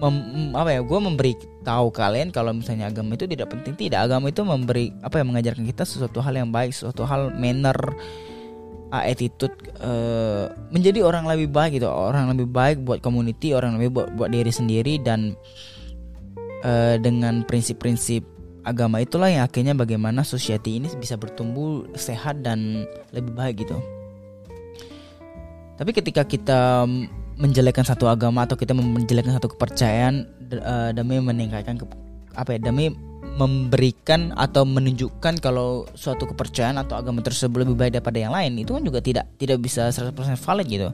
mem, 0.00 0.50
apa 0.56 0.70
ya 0.74 0.80
gue 0.80 0.98
memberi 0.98 1.32
tahu 1.62 1.92
kalian 1.92 2.32
kalau 2.32 2.56
misalnya 2.56 2.88
agama 2.88 3.14
itu 3.14 3.28
tidak 3.28 3.52
penting. 3.52 3.76
Tidak 3.76 4.00
agama 4.00 4.32
itu 4.32 4.40
memberi 4.40 4.88
apa 5.04 5.20
yang 5.20 5.36
mengajarkan 5.36 5.64
kita 5.68 5.84
sesuatu 5.84 6.24
hal 6.24 6.32
yang 6.32 6.48
baik 6.48 6.72
sesuatu 6.72 7.04
hal 7.04 7.30
manner 7.36 7.76
attitude 8.92 9.56
uh, 9.80 10.52
menjadi 10.68 11.04
orang 11.04 11.28
lebih 11.28 11.52
baik 11.52 11.76
gitu. 11.80 11.88
Orang 11.88 12.32
lebih 12.32 12.48
baik 12.48 12.84
buat 12.84 13.04
community 13.04 13.52
orang 13.52 13.76
lebih 13.76 13.92
buat 13.92 14.08
buat 14.16 14.28
diri 14.32 14.52
sendiri 14.52 14.96
dan 15.00 15.36
uh, 16.64 16.96
dengan 17.00 17.44
prinsip-prinsip 17.44 18.31
agama 18.62 19.02
itulah 19.02 19.30
yang 19.30 19.42
akhirnya 19.42 19.74
bagaimana 19.74 20.22
society 20.22 20.78
ini 20.78 20.88
bisa 20.98 21.18
bertumbuh 21.18 21.86
sehat 21.98 22.42
dan 22.46 22.86
lebih 23.10 23.34
baik 23.34 23.66
gitu. 23.66 23.78
Tapi 25.78 25.90
ketika 25.90 26.22
kita 26.22 26.86
menjelekkan 27.40 27.82
satu 27.82 28.06
agama 28.06 28.46
atau 28.46 28.54
kita 28.54 28.70
menjelekkan 28.70 29.34
satu 29.34 29.50
kepercayaan 29.56 30.30
uh, 30.62 30.90
demi 30.94 31.18
meningkatkan 31.18 31.80
ke, 31.80 31.84
apa 32.38 32.54
ya 32.54 32.60
demi 32.62 32.92
memberikan 33.32 34.36
atau 34.36 34.68
menunjukkan 34.68 35.40
kalau 35.40 35.88
suatu 35.96 36.28
kepercayaan 36.28 36.76
atau 36.84 37.00
agama 37.00 37.24
tersebut 37.24 37.64
lebih 37.64 37.76
baik 37.80 37.96
daripada 37.96 38.18
yang 38.20 38.32
lain 38.36 38.60
itu 38.60 38.76
kan 38.76 38.84
juga 38.84 39.00
tidak 39.00 39.24
tidak 39.40 39.58
bisa 39.58 39.88
100% 39.88 40.12
valid 40.36 40.66
gitu. 40.68 40.88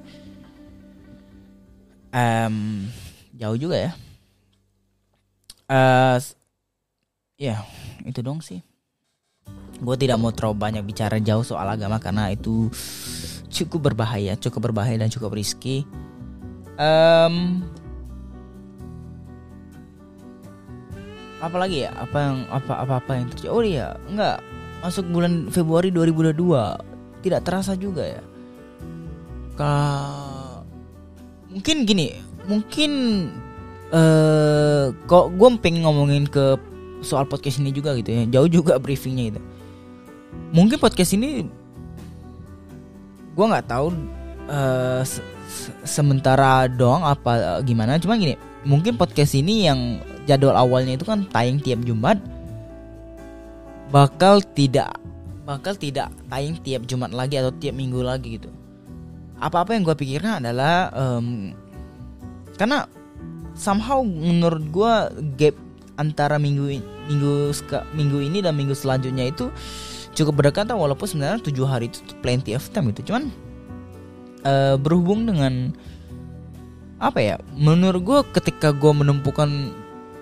Um, 2.14 2.88
jauh 3.34 3.58
juga 3.58 3.76
ya. 3.76 3.92
Uh, 5.68 6.16
ya 7.38 7.62
itu 8.02 8.18
dong 8.21 8.42
sih. 8.42 8.61
Gue 9.78 9.95
tidak 9.95 10.18
mau 10.18 10.35
terlalu 10.35 10.59
banyak 10.59 10.83
bicara 10.83 11.23
jauh 11.23 11.47
soal 11.47 11.71
agama 11.71 12.02
karena 12.02 12.35
itu 12.35 12.66
cukup 13.49 13.95
berbahaya 13.95 14.35
cukup 14.37 14.68
berbahaya 14.68 14.99
dan 14.99 15.09
cukup 15.09 15.38
risky. 15.38 15.87
Um, 16.78 17.62
apalagi 21.38 21.87
ya? 21.87 21.95
Apa 21.95 22.18
yang 22.18 22.37
apa 22.50 22.73
apa 22.83 22.95
apa 22.99 23.11
yang 23.14 23.26
terjadi? 23.30 23.50
Oh 23.54 23.62
iya 23.62 23.95
enggak. 24.11 24.42
Masuk 24.83 25.07
bulan 25.11 25.50
Februari 25.50 25.95
2022 25.95 27.23
tidak 27.23 27.40
terasa 27.47 27.78
juga 27.78 28.18
ya. 28.18 28.23
Kalau 29.54 30.66
mungkin 31.50 31.87
gini 31.87 32.18
mungkin 32.50 32.92
eh 33.88 34.90
kok 35.07 35.33
gue 35.33 35.49
pengen 35.62 35.87
ngomongin 35.87 36.26
ke 36.26 36.59
soal 37.05 37.25
podcast 37.26 37.62
ini 37.62 37.71
juga 37.71 37.95
gitu 37.99 38.11
ya. 38.11 38.23
Jauh 38.38 38.49
juga 38.50 38.76
briefingnya 38.78 39.35
gitu. 39.35 39.40
Mungkin 40.55 40.78
podcast 40.81 41.12
ini 41.14 41.47
gue 43.35 43.47
nggak 43.47 43.71
tahu 43.71 43.95
uh, 44.50 45.02
se 45.07 45.23
sementara 45.87 46.67
doang 46.69 47.05
apa 47.05 47.62
gimana. 47.64 47.97
Cuma 48.00 48.19
gini 48.19 48.37
mungkin 48.67 48.99
podcast 48.99 49.38
ini 49.38 49.71
yang 49.71 50.02
jadwal 50.28 50.59
awalnya 50.59 50.99
itu 50.99 51.07
kan 51.07 51.25
tayang 51.31 51.62
tiap 51.62 51.81
Jumat 51.87 52.21
bakal 53.88 54.45
tidak 54.52 54.93
bakal 55.49 55.73
tidak 55.73 56.12
tayang 56.28 56.61
tiap 56.61 56.85
Jumat 56.85 57.09
lagi 57.17 57.40
atau 57.40 57.49
tiap 57.57 57.73
minggu 57.73 58.05
lagi 58.05 58.37
gitu. 58.37 58.52
Apa-apa 59.40 59.73
yang 59.73 59.87
gue 59.87 59.97
pikirkan 59.97 60.45
adalah 60.45 60.93
um, 60.93 61.57
karena 62.61 62.85
somehow 63.57 64.05
menurut 64.05 64.64
gue 64.69 64.95
gap 65.40 65.57
antara 65.99 66.38
minggu 66.38 66.78
minggu 67.11 67.52
minggu 67.93 68.19
ini 68.23 68.38
dan 68.40 68.55
minggu 68.55 68.73
selanjutnya 68.73 69.28
itu 69.28 69.50
cukup 70.14 70.40
berdekatan 70.40 70.78
walaupun 70.78 71.05
sebenarnya 71.11 71.43
tujuh 71.43 71.67
hari 71.67 71.90
itu 71.90 72.00
plenty 72.23 72.55
of 72.55 72.64
time 72.71 72.90
gitu. 72.95 73.12
Cuman 73.12 73.35
uh, 74.47 74.78
berhubung 74.78 75.26
dengan 75.26 75.75
apa 76.99 77.23
ya 77.23 77.37
menurut 77.55 78.02
gue 78.02 78.19
ketika 78.35 78.75
gue 78.75 78.90
menumpukan 78.90 79.71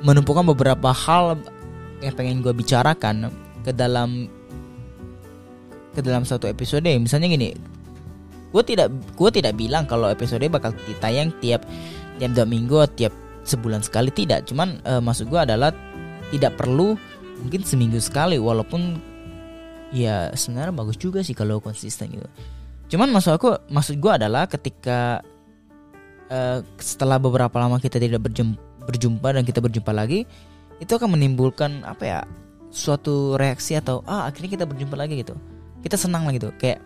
menumpukan 0.04 0.45
beberapa 0.45 0.92
hal 0.92 1.40
yang 2.04 2.12
pengen 2.12 2.45
gue 2.45 2.52
bicarakan 2.52 3.33
ke 3.64 3.73
dalam 3.73 4.28
ke 5.97 6.04
dalam 6.04 6.28
satu 6.28 6.45
episode 6.45 6.85
misalnya 7.00 7.33
gini 7.33 7.56
gue 8.52 8.62
tidak 8.62 8.92
gue 9.16 9.30
tidak 9.33 9.56
bilang 9.56 9.88
kalau 9.88 10.12
episode 10.12 10.45
bakal 10.52 10.76
ditayang 10.85 11.33
tiap 11.40 11.64
tiap 12.21 12.30
dua 12.37 12.45
minggu 12.45 12.85
tiap 12.92 13.12
sebulan 13.46 13.80
sekali 13.86 14.10
tidak. 14.10 14.50
Cuman 14.50 14.82
uh, 14.82 14.98
maksud 14.98 15.30
gue 15.30 15.38
adalah 15.38 15.70
tidak 16.34 16.58
perlu 16.58 16.98
mungkin 17.38 17.62
seminggu 17.62 18.02
sekali 18.02 18.36
walaupun 18.36 18.98
ya 19.94 20.34
sebenarnya 20.34 20.74
bagus 20.74 20.98
juga 20.98 21.22
sih 21.22 21.32
kalau 21.32 21.62
konsisten 21.62 22.10
gitu. 22.10 22.26
Cuman 22.90 23.14
maksud 23.14 23.38
aku 23.38 23.54
maksud 23.70 24.02
gue 24.02 24.12
adalah 24.12 24.50
ketika 24.50 25.22
uh, 26.30 26.58
setelah 26.82 27.22
beberapa 27.22 27.54
lama 27.62 27.78
kita 27.78 28.02
tidak 28.02 28.26
berjumpa, 28.26 29.28
dan 29.30 29.42
kita 29.46 29.62
berjumpa 29.62 29.94
lagi 29.94 30.26
itu 30.82 30.92
akan 30.92 31.14
menimbulkan 31.14 31.86
apa 31.86 32.04
ya 32.04 32.20
suatu 32.74 33.38
reaksi 33.38 33.78
atau 33.78 34.02
ah 34.04 34.26
akhirnya 34.26 34.58
kita 34.58 34.64
berjumpa 34.66 34.98
lagi 34.98 35.22
gitu. 35.22 35.38
Kita 35.86 35.94
senang 35.94 36.26
lah 36.26 36.34
gitu. 36.34 36.50
Kayak 36.58 36.82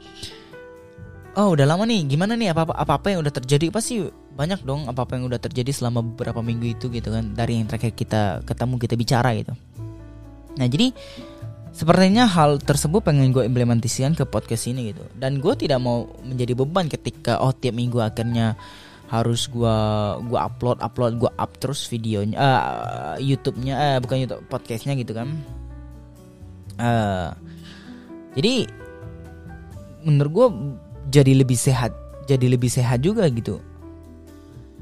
oh 1.41 1.57
udah 1.57 1.65
lama 1.65 1.89
nih 1.89 2.05
gimana 2.05 2.37
nih? 2.37 2.53
Apa 2.53 2.69
apa 2.69 3.01
apa 3.01 3.07
yang 3.17 3.25
udah 3.25 3.33
terjadi? 3.33 3.73
Pasti 3.73 4.05
banyak 4.35 4.63
dong 4.63 4.87
apa 4.87 5.05
apa 5.05 5.19
yang 5.19 5.29
udah 5.29 5.41
terjadi 5.43 5.71
selama 5.75 6.03
beberapa 6.03 6.41
minggu 6.41 6.77
itu 6.79 6.87
gitu 6.91 7.11
kan. 7.11 7.35
Dari 7.35 7.61
yang 7.61 7.67
terakhir 7.67 7.93
kita 7.95 8.47
ketemu 8.47 8.75
kita 8.81 8.95
bicara 8.99 9.31
gitu. 9.37 9.53
Nah 10.59 10.67
jadi 10.67 10.93
Sepertinya 11.71 12.27
hal 12.27 12.59
tersebut 12.59 12.99
pengen 12.99 13.31
gue 13.31 13.47
implementasikan 13.47 14.19
ke 14.19 14.27
podcast 14.27 14.67
ini 14.67 14.91
gitu. 14.91 15.07
Dan 15.15 15.39
gue 15.39 15.55
tidak 15.55 15.79
mau 15.79 16.11
menjadi 16.27 16.59
beban 16.59 16.91
ketika 16.91 17.39
oh 17.39 17.55
tiap 17.55 17.79
minggu 17.79 18.03
akhirnya 18.03 18.59
harus 19.11 19.51
gue 19.51 19.77
gua 20.31 20.47
upload 20.47 20.79
upload 20.83 21.19
gue 21.19 21.31
up 21.35 21.51
terus 21.59 21.83
videonya 21.91 22.39
uh, 22.39 23.15
YouTube-nya 23.19 23.75
uh, 23.75 23.99
bukan 24.03 24.23
YouTube 24.23 24.43
podcastnya 24.51 24.99
gitu 24.99 25.15
kan. 25.15 25.31
Uh, 26.79 27.31
jadi 28.35 28.67
menurut 30.03 30.33
gue 30.35 30.47
jadi 31.11 31.33
lebih 31.39 31.59
sehat 31.59 31.95
jadi 32.27 32.47
lebih 32.51 32.71
sehat 32.71 33.03
juga 33.03 33.27
gitu 33.31 33.63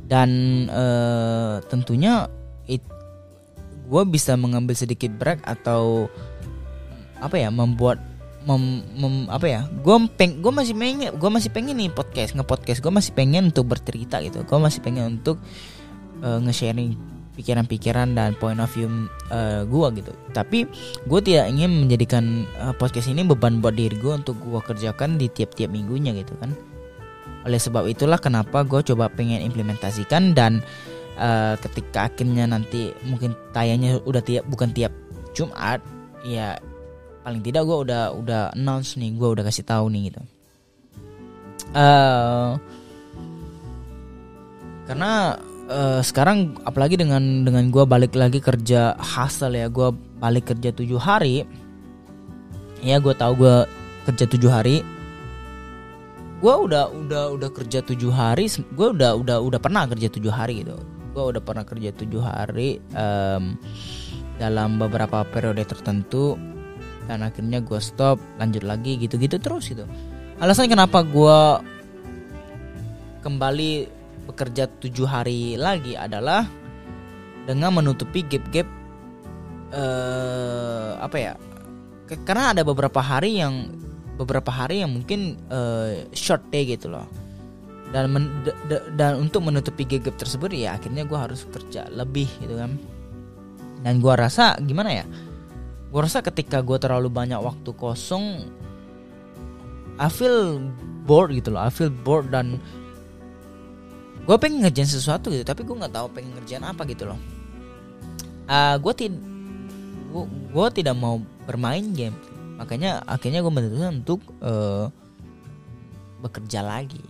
dan 0.09 0.29
uh, 0.73 1.61
tentunya 1.69 2.33
it 2.65 2.81
gue 3.89 4.03
bisa 4.09 4.35
mengambil 4.41 4.73
sedikit 4.73 5.13
break 5.15 5.45
atau 5.45 6.09
apa 7.21 7.37
ya 7.37 7.53
membuat 7.53 8.01
mem, 8.49 8.81
mem 8.97 9.15
apa 9.29 9.47
ya 9.47 9.61
gue 9.69 9.97
peng 10.17 10.41
gue 10.41 10.53
masih 10.53 10.73
pengen 10.73 11.13
gue 11.13 11.31
masih 11.31 11.51
pengen 11.53 11.77
nih 11.77 11.93
podcast 11.93 12.33
nge 12.33 12.47
podcast 12.49 12.81
gue 12.81 12.93
masih 12.93 13.13
pengen 13.13 13.53
untuk 13.53 13.69
bercerita 13.69 14.25
gitu. 14.25 14.41
Gue 14.49 14.59
masih 14.59 14.81
pengen 14.81 15.21
untuk 15.21 15.37
uh, 16.25 16.41
nge-sharing 16.41 16.97
pikiran-pikiran 17.39 18.19
dan 18.19 18.35
point 18.35 18.59
of 18.59 18.67
view 18.73 18.89
uh, 19.31 19.63
gue 19.69 19.87
gitu. 20.01 20.13
Tapi 20.33 20.65
gue 21.05 21.21
tidak 21.21 21.53
ingin 21.53 21.85
menjadikan 21.85 22.49
uh, 22.65 22.73
podcast 22.73 23.13
ini 23.13 23.23
beban 23.29 23.61
buat 23.61 23.77
diri 23.77 23.95
gue 24.01 24.15
untuk 24.15 24.41
gue 24.41 24.61
kerjakan 24.65 25.21
di 25.21 25.29
tiap-tiap 25.29 25.69
minggunya 25.69 26.17
gitu 26.17 26.33
kan 26.41 26.57
oleh 27.49 27.57
sebab 27.57 27.89
itulah 27.89 28.21
kenapa 28.21 28.61
gue 28.69 28.85
coba 28.93 29.09
pengen 29.09 29.41
implementasikan 29.41 30.37
dan 30.37 30.61
uh, 31.17 31.57
ketika 31.65 32.13
akhirnya 32.13 32.45
nanti 32.45 32.93
mungkin 33.09 33.33
tayangnya 33.57 33.97
udah 34.05 34.21
tiap 34.21 34.45
bukan 34.53 34.69
tiap 34.77 34.93
Jumat 35.33 35.81
ya 36.29 36.61
paling 37.25 37.41
tidak 37.41 37.65
gue 37.65 37.79
udah 37.89 38.13
udah 38.13 38.43
announce 38.53 39.01
nih 39.01 39.17
gue 39.17 39.29
udah 39.33 39.45
kasih 39.49 39.65
tahu 39.65 39.89
nih 39.89 40.13
gitu. 40.13 40.21
Uh, 41.73 42.57
karena 44.89 45.37
uh, 45.69 46.01
sekarang 46.01 46.57
apalagi 46.65 46.97
dengan 46.97 47.45
dengan 47.45 47.69
gue 47.69 47.85
balik 47.85 48.17
lagi 48.17 48.41
kerja 48.41 48.97
hasil 48.97 49.53
ya 49.53 49.69
gue 49.69 49.89
balik 50.21 50.53
kerja 50.57 50.73
tujuh 50.73 50.97
hari 50.97 51.45
ya 52.81 52.97
gue 52.97 53.13
tahu 53.13 53.45
gue 53.45 53.57
kerja 54.09 54.25
tujuh 54.25 54.49
hari 54.49 54.81
gue 56.39 56.55
udah 56.55 56.87
udah 56.95 57.25
udah 57.35 57.51
kerja 57.51 57.83
tujuh 57.83 58.15
hari 58.15 58.47
gue 58.47 58.89
udah 58.95 59.19
udah 59.19 59.43
udah 59.43 59.61
pernah 59.61 59.91
kerja 59.91 60.07
tujuh 60.07 60.31
hari 60.31 60.63
gitu. 60.63 60.79
Gue 61.11 61.25
udah 61.35 61.43
pernah 61.43 61.67
kerja 61.67 61.91
tujuh 61.91 62.23
hari 62.23 62.79
um, 62.95 63.59
dalam 64.39 64.79
beberapa 64.79 65.27
periode 65.27 65.67
tertentu. 65.67 66.39
Dan 67.09 67.25
akhirnya 67.25 67.65
gue 67.65 67.81
stop 67.81 68.21
lanjut 68.37 68.63
lagi 68.63 69.01
gitu-gitu 69.01 69.41
terus 69.41 69.73
gitu. 69.73 69.89
Alasan 70.39 70.69
kenapa 70.69 71.01
gue 71.03 71.41
kembali 73.25 73.71
bekerja 74.29 74.69
tujuh 74.79 75.09
hari 75.09 75.57
lagi 75.57 75.97
adalah 75.97 76.47
dengan 77.49 77.81
menutupi 77.81 78.23
gap-gap 78.29 78.69
uh, 79.73 81.01
apa 81.01 81.17
ya 81.17 81.33
karena 82.25 82.53
ada 82.53 82.63
beberapa 82.65 83.01
hari 83.01 83.41
yang 83.41 83.73
beberapa 84.19 84.51
hari 84.51 84.83
yang 84.83 84.91
mungkin 84.91 85.39
uh, 85.49 86.03
short 86.11 86.43
day 86.51 86.67
gitu 86.67 86.91
loh. 86.91 87.07
Dan 87.89 88.13
men, 88.13 88.25
dan 89.01 89.17
untuk 89.17 89.49
menutupi 89.49 89.89
gap-gap 89.89 90.21
tersebut 90.21 90.53
ya 90.53 90.77
akhirnya 90.77 91.09
gue 91.09 91.17
harus 91.17 91.49
kerja 91.49 91.89
lebih 91.89 92.29
gitu 92.43 92.59
kan. 92.59 92.77
Dan 93.81 94.03
gue 94.03 94.13
rasa 94.13 94.59
gimana 94.61 94.91
ya? 94.93 95.05
Gue 95.89 96.01
rasa 96.05 96.21
ketika 96.21 96.61
gue 96.61 96.77
terlalu 96.77 97.09
banyak 97.09 97.41
waktu 97.41 97.71
kosong 97.73 98.45
I 99.97 100.11
feel 100.13 100.61
bored 101.09 101.33
gitu 101.33 101.57
loh 101.57 101.65
I 101.65 101.73
feel 101.73 101.89
bored 101.91 102.29
dan 102.29 102.61
gue 104.29 104.37
pengen 104.37 104.61
ngerjain 104.61 104.85
sesuatu 104.85 105.33
gitu 105.33 105.41
tapi 105.41 105.65
gue 105.65 105.73
nggak 105.73 105.97
tahu 105.97 106.07
pengen 106.13 106.37
ngerjain 106.37 106.67
apa 106.67 106.85
gitu 106.85 107.09
loh. 107.09 107.17
Uh, 108.49 108.77
gue 108.77 108.93
tid 108.93 109.15
gue 110.53 110.67
tidak 110.77 110.97
mau 110.97 111.21
bermain 111.49 111.85
game 111.97 112.17
makanya 112.59 113.01
akhirnya 113.07 113.41
gue 113.41 113.53
memutuskan 113.55 114.03
untuk 114.03 114.21
uh, 114.43 114.91
bekerja 116.19 116.61
lagi. 116.67 117.01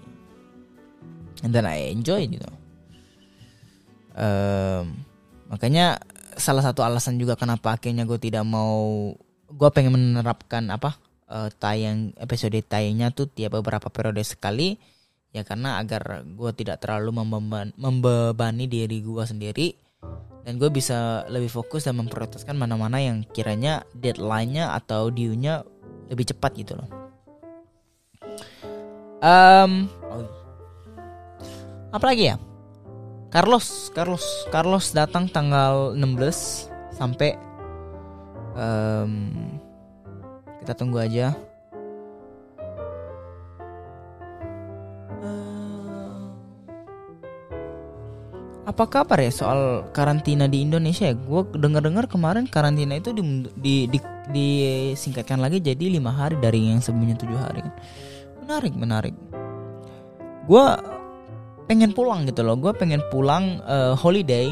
Then 1.41 1.65
I 1.65 1.91
enjoy 1.91 2.29
gitu 2.29 2.59
uh, 4.19 4.83
makanya 5.49 6.03
salah 6.35 6.63
satu 6.63 6.83
alasan 6.83 7.17
juga 7.17 7.39
kenapa 7.39 7.79
akhirnya 7.79 8.05
gue 8.05 8.19
tidak 8.19 8.43
mau 8.45 9.15
gue 9.49 9.69
pengen 9.73 9.97
menerapkan 9.97 10.67
apa 10.69 10.99
uh, 11.31 11.49
tayang 11.57 12.13
episode 12.19 12.59
tayangnya 12.67 13.15
tuh 13.15 13.31
tiap 13.31 13.57
beberapa 13.57 13.89
periode 13.89 14.23
sekali 14.27 14.77
ya 15.33 15.45
karena 15.47 15.81
agar 15.81 16.25
gue 16.25 16.51
tidak 16.57 16.83
terlalu 16.83 17.23
membeban, 17.23 17.73
membebani 17.79 18.69
diri 18.69 19.01
gue 19.01 19.25
sendiri 19.25 19.67
dan 20.49 20.57
gue 20.57 20.71
bisa 20.73 21.29
lebih 21.29 21.53
fokus 21.53 21.85
dan 21.85 22.01
memprioritaskan 22.01 22.57
mana-mana 22.57 22.97
yang 22.97 23.21
kiranya 23.37 23.85
deadline-nya 23.93 24.73
atau 24.73 25.13
due-nya 25.13 25.61
lebih 26.09 26.33
cepat 26.33 26.57
gitu 26.57 26.73
loh. 26.73 26.89
Um, 29.21 29.93
oh, 30.09 30.25
apa 31.93 32.05
lagi 32.09 32.33
ya? 32.33 32.37
Carlos, 33.29 33.93
Carlos, 33.93 34.25
Carlos 34.49 34.89
datang 34.97 35.29
tanggal 35.29 35.93
16 35.93 36.97
sampai 36.97 37.37
um, 38.57 39.37
kita 40.65 40.73
tunggu 40.73 41.05
aja. 41.05 41.37
Apa 48.79 49.03
kabar 49.03 49.19
ya 49.19 49.35
soal 49.35 49.91
karantina 49.91 50.47
di 50.47 50.62
Indonesia 50.62 51.11
ya? 51.11 51.19
Gue 51.19 51.43
dengar-dengar 51.51 52.07
kemarin 52.07 52.47
karantina 52.47 52.95
itu 52.95 53.11
di, 53.11 53.43
di, 53.59 53.75
di, 53.91 53.99
disingkatkan 54.31 55.43
lagi 55.43 55.59
jadi 55.59 55.99
lima 55.99 56.14
hari 56.14 56.38
dari 56.38 56.71
yang 56.71 56.79
sebelumnya 56.79 57.19
tujuh 57.19 57.35
hari. 57.35 57.67
Menarik, 58.38 58.79
menarik. 58.79 59.14
Gue 60.47 60.62
pengen 61.67 61.91
pulang 61.91 62.23
gitu 62.31 62.47
loh. 62.47 62.55
Gue 62.55 62.71
pengen 62.71 63.03
pulang 63.11 63.59
uh, 63.67 63.99
holiday. 63.99 64.47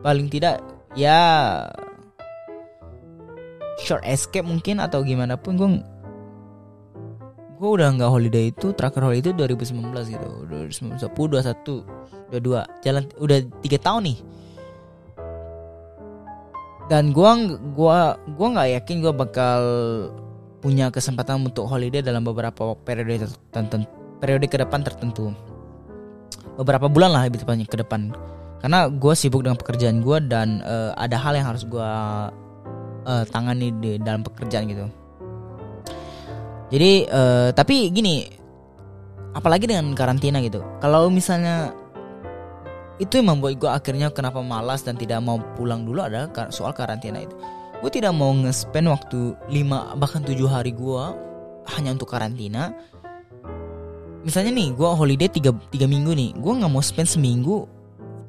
Paling 0.00 0.32
tidak 0.32 0.64
ya 0.96 1.20
short 3.84 4.00
escape 4.08 4.48
mungkin 4.48 4.80
atau 4.80 5.04
gimana 5.04 5.36
pun 5.36 5.60
gue 5.60 5.68
gue 7.60 7.70
udah 7.76 7.92
nggak 7.92 8.08
holiday 8.08 8.48
itu 8.48 8.72
terakhir 8.72 9.04
holiday 9.04 9.20
itu 9.20 9.36
2019 9.36 10.16
gitu. 10.16 10.28
2019 10.48 10.96
21 10.96 12.32
22 12.32 12.84
jalan 12.84 13.04
udah 13.20 13.38
tiga 13.60 13.78
tahun 13.84 14.02
nih. 14.08 14.18
Dan 16.88 17.12
gua 17.12 17.36
gua 17.76 17.98
gua 18.32 18.48
nggak 18.56 18.68
yakin 18.80 18.96
gua 19.04 19.12
bakal 19.12 19.60
punya 20.64 20.88
kesempatan 20.88 21.44
untuk 21.44 21.68
holiday 21.68 22.00
dalam 22.00 22.24
beberapa 22.24 22.74
periode 22.80 23.28
tertentu 23.52 23.86
periode 24.16 24.48
ke 24.48 24.56
depan 24.56 24.80
tertentu. 24.80 25.36
Beberapa 26.56 26.88
bulan 26.88 27.12
lah 27.12 27.28
lebih 27.28 27.44
tepatnya 27.44 27.68
ke 27.68 27.76
depan. 27.76 28.12
Karena 28.60 28.92
gue 28.92 29.14
sibuk 29.16 29.40
dengan 29.40 29.56
pekerjaan 29.56 30.04
gue 30.04 30.20
dan 30.28 30.60
uh, 30.60 30.92
ada 30.92 31.16
hal 31.16 31.32
yang 31.32 31.48
harus 31.48 31.64
gue 31.64 31.90
uh, 33.08 33.24
tangani 33.32 33.72
di 33.80 33.96
dalam 33.96 34.20
pekerjaan 34.20 34.68
gitu 34.68 34.99
jadi 36.70 37.10
uh, 37.10 37.48
tapi 37.50 37.90
gini, 37.90 38.30
apalagi 39.34 39.66
dengan 39.66 39.90
karantina 39.98 40.38
gitu. 40.38 40.62
Kalau 40.78 41.10
misalnya 41.10 41.74
itu 43.02 43.18
yang 43.18 43.34
membuat 43.34 43.58
gue 43.58 43.70
akhirnya 43.70 44.08
kenapa 44.14 44.38
malas 44.38 44.86
dan 44.86 44.94
tidak 44.94 45.18
mau 45.18 45.42
pulang 45.58 45.82
dulu 45.82 46.06
adalah 46.06 46.30
soal 46.54 46.70
karantina 46.70 47.26
itu. 47.26 47.34
Gue 47.80 47.90
tidak 47.90 48.12
mau 48.14 48.30
nge-spend 48.36 48.86
waktu 48.92 49.34
5 49.50 49.98
bahkan 49.98 50.22
7 50.22 50.36
hari 50.46 50.70
gue 50.76 51.04
hanya 51.74 51.96
untuk 51.96 52.12
karantina. 52.12 52.70
Misalnya 54.20 54.52
nih, 54.52 54.76
gue 54.76 54.84
holiday 54.84 55.32
3, 55.32 55.48
3 55.72 55.88
minggu 55.88 56.12
nih, 56.12 56.30
gue 56.36 56.52
nggak 56.60 56.70
mau 56.70 56.84
spend 56.84 57.08
seminggu 57.08 57.66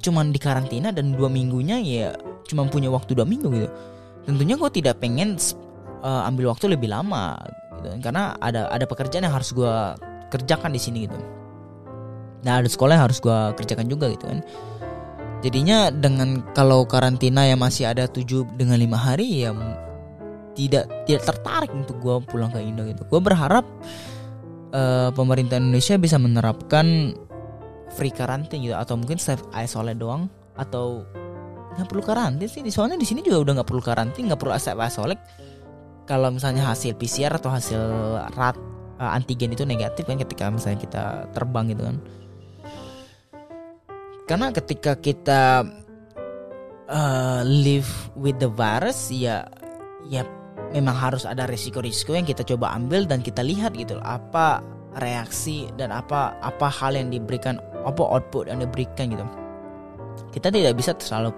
cuman 0.02 0.34
di 0.34 0.40
karantina 0.42 0.90
dan 0.90 1.14
dua 1.14 1.30
minggunya 1.30 1.78
ya 1.78 2.10
cuma 2.50 2.66
punya 2.66 2.90
waktu 2.90 3.14
dua 3.14 3.22
minggu 3.22 3.48
gitu. 3.54 3.70
Tentunya 4.26 4.58
gue 4.58 4.70
tidak 4.74 4.98
pengen 4.98 5.38
uh, 6.02 6.26
ambil 6.26 6.50
waktu 6.50 6.74
lebih 6.74 6.90
lama 6.90 7.38
gitu. 7.82 7.90
Karena 7.98 8.38
ada 8.38 8.70
ada 8.70 8.86
pekerjaan 8.86 9.26
yang 9.26 9.34
harus 9.34 9.50
gue 9.50 9.74
kerjakan 10.30 10.70
di 10.70 10.80
sini 10.80 11.10
gitu. 11.10 11.18
Nah 12.46 12.62
ada 12.62 12.68
sekolah 12.70 12.96
yang 12.96 13.04
harus 13.10 13.18
gue 13.18 13.38
kerjakan 13.58 13.90
juga 13.90 14.06
gitu 14.14 14.24
kan. 14.30 14.40
Jadinya 15.42 15.90
dengan 15.90 16.46
kalau 16.54 16.86
karantina 16.86 17.42
yang 17.42 17.58
masih 17.58 17.90
ada 17.90 18.06
7 18.06 18.54
dengan 18.54 18.78
lima 18.78 18.94
hari 18.94 19.42
ya 19.42 19.50
tidak 20.54 20.86
tidak 21.08 21.22
tertarik 21.26 21.72
untuk 21.74 21.98
gue 21.98 22.16
pulang 22.30 22.54
ke 22.54 22.62
Indo 22.62 22.86
gitu. 22.86 23.02
Gue 23.10 23.18
berharap 23.18 23.66
uh, 24.70 25.10
pemerintah 25.10 25.58
Indonesia 25.58 25.98
bisa 25.98 26.16
menerapkan 26.16 27.16
free 27.92 28.14
karantin 28.14 28.64
gitu 28.64 28.78
atau 28.78 28.94
mungkin 28.96 29.18
self 29.18 29.42
isolate 29.52 29.98
doang 29.98 30.30
atau 30.56 31.04
nggak 31.74 31.88
perlu 31.88 32.02
karantin 32.04 32.48
sih. 32.48 32.62
Soalnya 32.68 33.00
di 33.00 33.06
sini 33.08 33.24
juga 33.24 33.42
udah 33.42 33.52
nggak 33.60 33.68
perlu 33.68 33.82
karantin 33.82 34.28
nggak 34.28 34.40
perlu 34.40 34.54
self 34.56 34.78
isolate 34.78 35.22
kalau 36.12 36.28
misalnya 36.28 36.68
hasil 36.68 36.92
PCR 37.00 37.40
atau 37.40 37.48
hasil 37.48 37.80
rat 38.36 38.52
uh, 39.00 39.16
antigen 39.16 39.56
itu 39.56 39.64
negatif 39.64 40.04
kan 40.04 40.20
ketika 40.20 40.52
misalnya 40.52 40.84
kita 40.84 41.04
terbang 41.32 41.72
gitu 41.72 41.88
kan. 41.88 41.96
Karena 44.28 44.52
ketika 44.52 44.92
kita 45.00 45.64
uh, 46.92 47.40
live 47.48 47.88
with 48.12 48.36
the 48.44 48.52
virus 48.52 49.08
ya 49.08 49.48
ya 50.12 50.28
memang 50.76 50.92
harus 50.92 51.24
ada 51.24 51.48
risiko-risiko 51.48 52.12
yang 52.12 52.28
kita 52.28 52.44
coba 52.44 52.76
ambil 52.76 53.08
dan 53.08 53.24
kita 53.24 53.40
lihat 53.40 53.72
gitu 53.72 53.96
loh, 53.96 54.04
apa 54.04 54.60
reaksi 55.00 55.72
dan 55.80 55.96
apa 55.96 56.36
apa 56.44 56.68
hal 56.68 56.92
yang 56.92 57.08
diberikan 57.08 57.56
apa 57.88 58.04
output 58.04 58.52
yang 58.52 58.60
diberikan 58.60 59.16
gitu. 59.16 59.24
Kita 60.28 60.52
tidak 60.52 60.76
bisa 60.76 60.92
selalu 61.00 61.32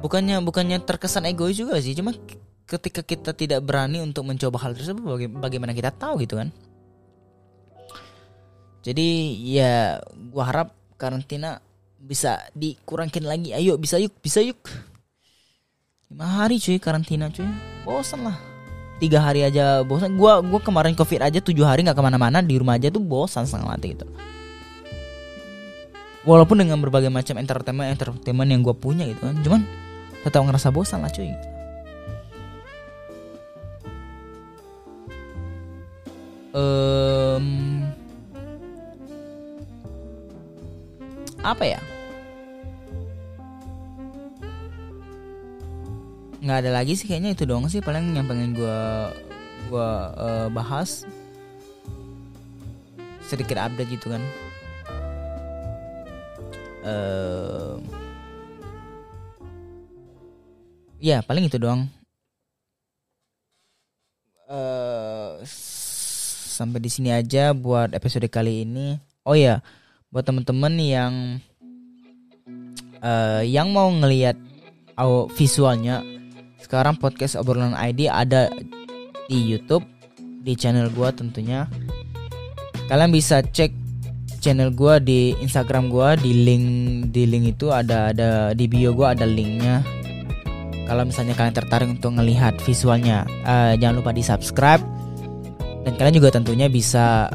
bukannya 0.00 0.40
bukannya 0.40 0.80
terkesan 0.88 1.28
egois 1.28 1.56
juga 1.60 1.76
sih 1.80 1.92
cuma 1.92 2.16
ketika 2.64 3.04
kita 3.04 3.36
tidak 3.36 3.60
berani 3.60 4.00
untuk 4.00 4.24
mencoba 4.24 4.56
hal 4.64 4.72
tersebut 4.72 5.04
bagaimana 5.36 5.76
kita 5.76 5.92
tahu 5.92 6.24
gitu 6.24 6.40
kan? 6.40 6.48
Jadi 8.84 9.32
ya 9.48 10.00
gua 10.28 10.44
harap 10.48 10.68
karantina 11.00 11.60
bisa 11.96 12.40
dikurangin 12.52 13.24
lagi. 13.24 13.56
Ayo 13.56 13.80
bisa 13.80 13.96
yuk 13.96 14.12
bisa 14.20 14.44
yuk. 14.44 14.60
Lima 16.12 16.44
hari 16.44 16.60
cuy 16.60 16.76
karantina 16.76 17.32
cuy. 17.32 17.48
Bosan 17.84 18.28
lah. 18.28 18.36
Tiga 19.00 19.24
hari 19.24 19.44
aja 19.44 19.80
bosan. 19.84 20.16
Gua 20.20 20.40
gua 20.44 20.60
kemarin 20.60 20.92
covid 20.92 21.24
aja 21.24 21.40
tujuh 21.40 21.64
hari 21.64 21.84
nggak 21.84 21.96
ke 21.96 22.04
mana-mana. 22.04 22.44
Di 22.44 22.60
rumah 22.60 22.76
aja 22.76 22.92
tuh 22.92 23.00
bosan 23.00 23.48
setengah 23.48 23.72
mati 23.72 23.96
gitu. 23.96 24.04
Walaupun 26.24 26.56
dengan 26.56 26.80
berbagai 26.80 27.12
macam 27.12 27.36
entertainment 27.36 27.88
entertainment 27.92 28.48
yang 28.48 28.60
gua 28.60 28.76
punya 28.76 29.08
gitu 29.08 29.20
kan. 29.24 29.36
Cuman 29.40 29.60
tetap 30.24 30.44
ngerasa 30.44 30.68
bosan 30.72 31.04
lah 31.04 31.12
cuy 31.12 31.32
um, 36.54 37.46
apa 41.44 41.64
ya? 41.66 41.80
Nggak 46.44 46.58
ada 46.64 46.70
lagi 46.70 46.92
sih 46.96 47.08
kayaknya 47.08 47.34
itu 47.36 47.44
doang 47.44 47.66
sih 47.68 47.82
paling 47.82 48.14
yang 48.16 48.28
pengen 48.28 48.54
gue 48.56 48.80
gue 49.68 49.90
uh, 50.16 50.48
bahas. 50.54 51.04
Sedikit 53.24 53.58
update 53.60 54.00
gitu 54.00 54.12
kan. 54.12 54.22
Uh, 56.84 57.80
ya 61.00 61.24
paling 61.24 61.48
itu 61.48 61.56
doang 61.56 61.88
uh, 64.48 65.40
sampai 66.54 66.78
di 66.78 66.86
sini 66.86 67.10
aja 67.10 67.50
buat 67.50 67.90
episode 67.90 68.30
kali 68.30 68.62
ini. 68.62 68.94
Oh 69.26 69.34
ya, 69.34 69.58
buat 70.14 70.22
temen-temen 70.22 70.74
yang 70.78 71.12
uh, 73.02 73.42
yang 73.42 73.74
mau 73.74 73.90
ngelihat 73.90 74.38
visualnya, 75.34 76.06
sekarang 76.62 76.94
podcast 77.02 77.34
obrolan 77.34 77.74
ID 77.74 78.06
ada 78.06 78.46
di 79.26 79.42
YouTube 79.42 79.82
di 80.46 80.54
channel 80.54 80.86
gua 80.94 81.10
tentunya. 81.10 81.66
Kalian 82.86 83.10
bisa 83.10 83.42
cek 83.42 83.74
channel 84.38 84.70
gua 84.70 85.02
di 85.02 85.34
Instagram 85.42 85.90
gua 85.90 86.14
di 86.14 86.30
link 86.46 86.66
di 87.10 87.26
link 87.26 87.58
itu 87.58 87.74
ada 87.74 88.14
ada 88.14 88.54
di 88.54 88.70
bio 88.70 88.94
gua 88.94 89.18
ada 89.18 89.26
linknya. 89.26 89.82
Kalau 90.84 91.02
misalnya 91.08 91.34
kalian 91.34 91.56
tertarik 91.56 91.88
untuk 91.88 92.12
ngelihat 92.12 92.60
visualnya, 92.60 93.24
uh, 93.48 93.72
jangan 93.74 94.04
lupa 94.04 94.12
di 94.12 94.20
subscribe 94.20 94.93
dan 95.84 95.92
kalian 96.00 96.16
juga 96.16 96.32
tentunya 96.32 96.66
bisa 96.66 97.28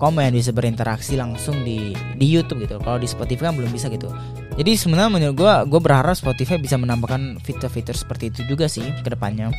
komen 0.00 0.32
bisa 0.32 0.54
berinteraksi 0.54 1.20
langsung 1.20 1.60
di 1.60 1.92
di 2.16 2.26
YouTube 2.26 2.64
gitu. 2.64 2.80
Kalau 2.80 2.96
di 2.96 3.04
Spotify 3.04 3.52
kan 3.52 3.54
belum 3.60 3.68
bisa 3.68 3.92
gitu. 3.92 4.08
Jadi 4.56 4.72
sebenarnya 4.78 5.10
menurut 5.12 5.36
gue 5.36 5.52
gue 5.68 5.80
berharap 5.82 6.16
Spotify 6.16 6.56
bisa 6.56 6.80
menambahkan 6.80 7.42
fitur-fitur 7.44 7.92
seperti 7.92 8.32
itu 8.32 8.40
juga 8.48 8.70
sih 8.70 8.86
ke 9.04 9.08
depannya. 9.12 9.52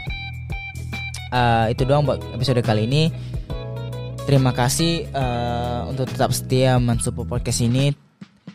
Uh, 1.32 1.72
itu 1.72 1.86
doang 1.88 2.04
buat 2.04 2.20
episode 2.34 2.60
kali 2.66 2.90
ini. 2.90 3.14
Terima 4.26 4.52
kasih 4.54 5.10
uh, 5.14 5.88
untuk 5.90 6.10
tetap 6.10 6.34
setia 6.34 6.82
mensupport 6.82 7.38
podcast 7.38 7.62
ini. 7.62 7.94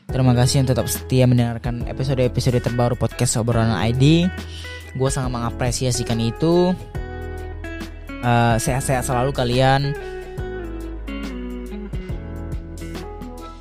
Terima 0.06 0.34
kasih 0.34 0.62
yang 0.62 0.68
tetap 0.70 0.86
setia 0.86 1.26
mendengarkan 1.26 1.86
episode-episode 1.86 2.62
terbaru 2.62 2.94
podcast 2.94 3.38
obrolan 3.38 3.74
ID 3.74 4.26
gue 4.96 5.10
sangat 5.12 5.30
mengapresiasikan 5.30 6.18
itu 6.18 6.72
uh, 8.26 8.56
sehat-sehat 8.58 9.06
selalu 9.06 9.30
kalian. 9.30 9.94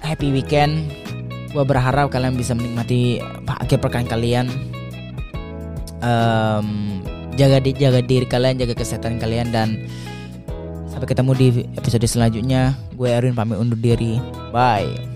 Happy 0.01 0.33
weekend. 0.33 0.89
Gue 1.53 1.63
berharap 1.63 2.11
kalian 2.11 2.35
bisa 2.35 2.57
menikmati 2.57 3.21
akhir 3.45 3.79
pekan 3.79 4.09
kalian. 4.09 4.49
Um, 6.03 6.99
jaga 7.39 7.63
di 7.63 7.71
jaga 7.73 8.03
diri 8.03 8.27
kalian 8.27 8.59
jaga 8.59 8.77
kesehatan 8.77 9.17
kalian 9.17 9.49
dan 9.49 9.87
sampai 10.91 11.07
ketemu 11.09 11.31
di 11.33 11.47
episode 11.79 12.05
selanjutnya. 12.05 12.75
Gue 12.93 13.13
Erwin 13.13 13.37
pamit 13.37 13.57
undur 13.57 13.79
diri. 13.79 14.19
Bye 14.51 15.14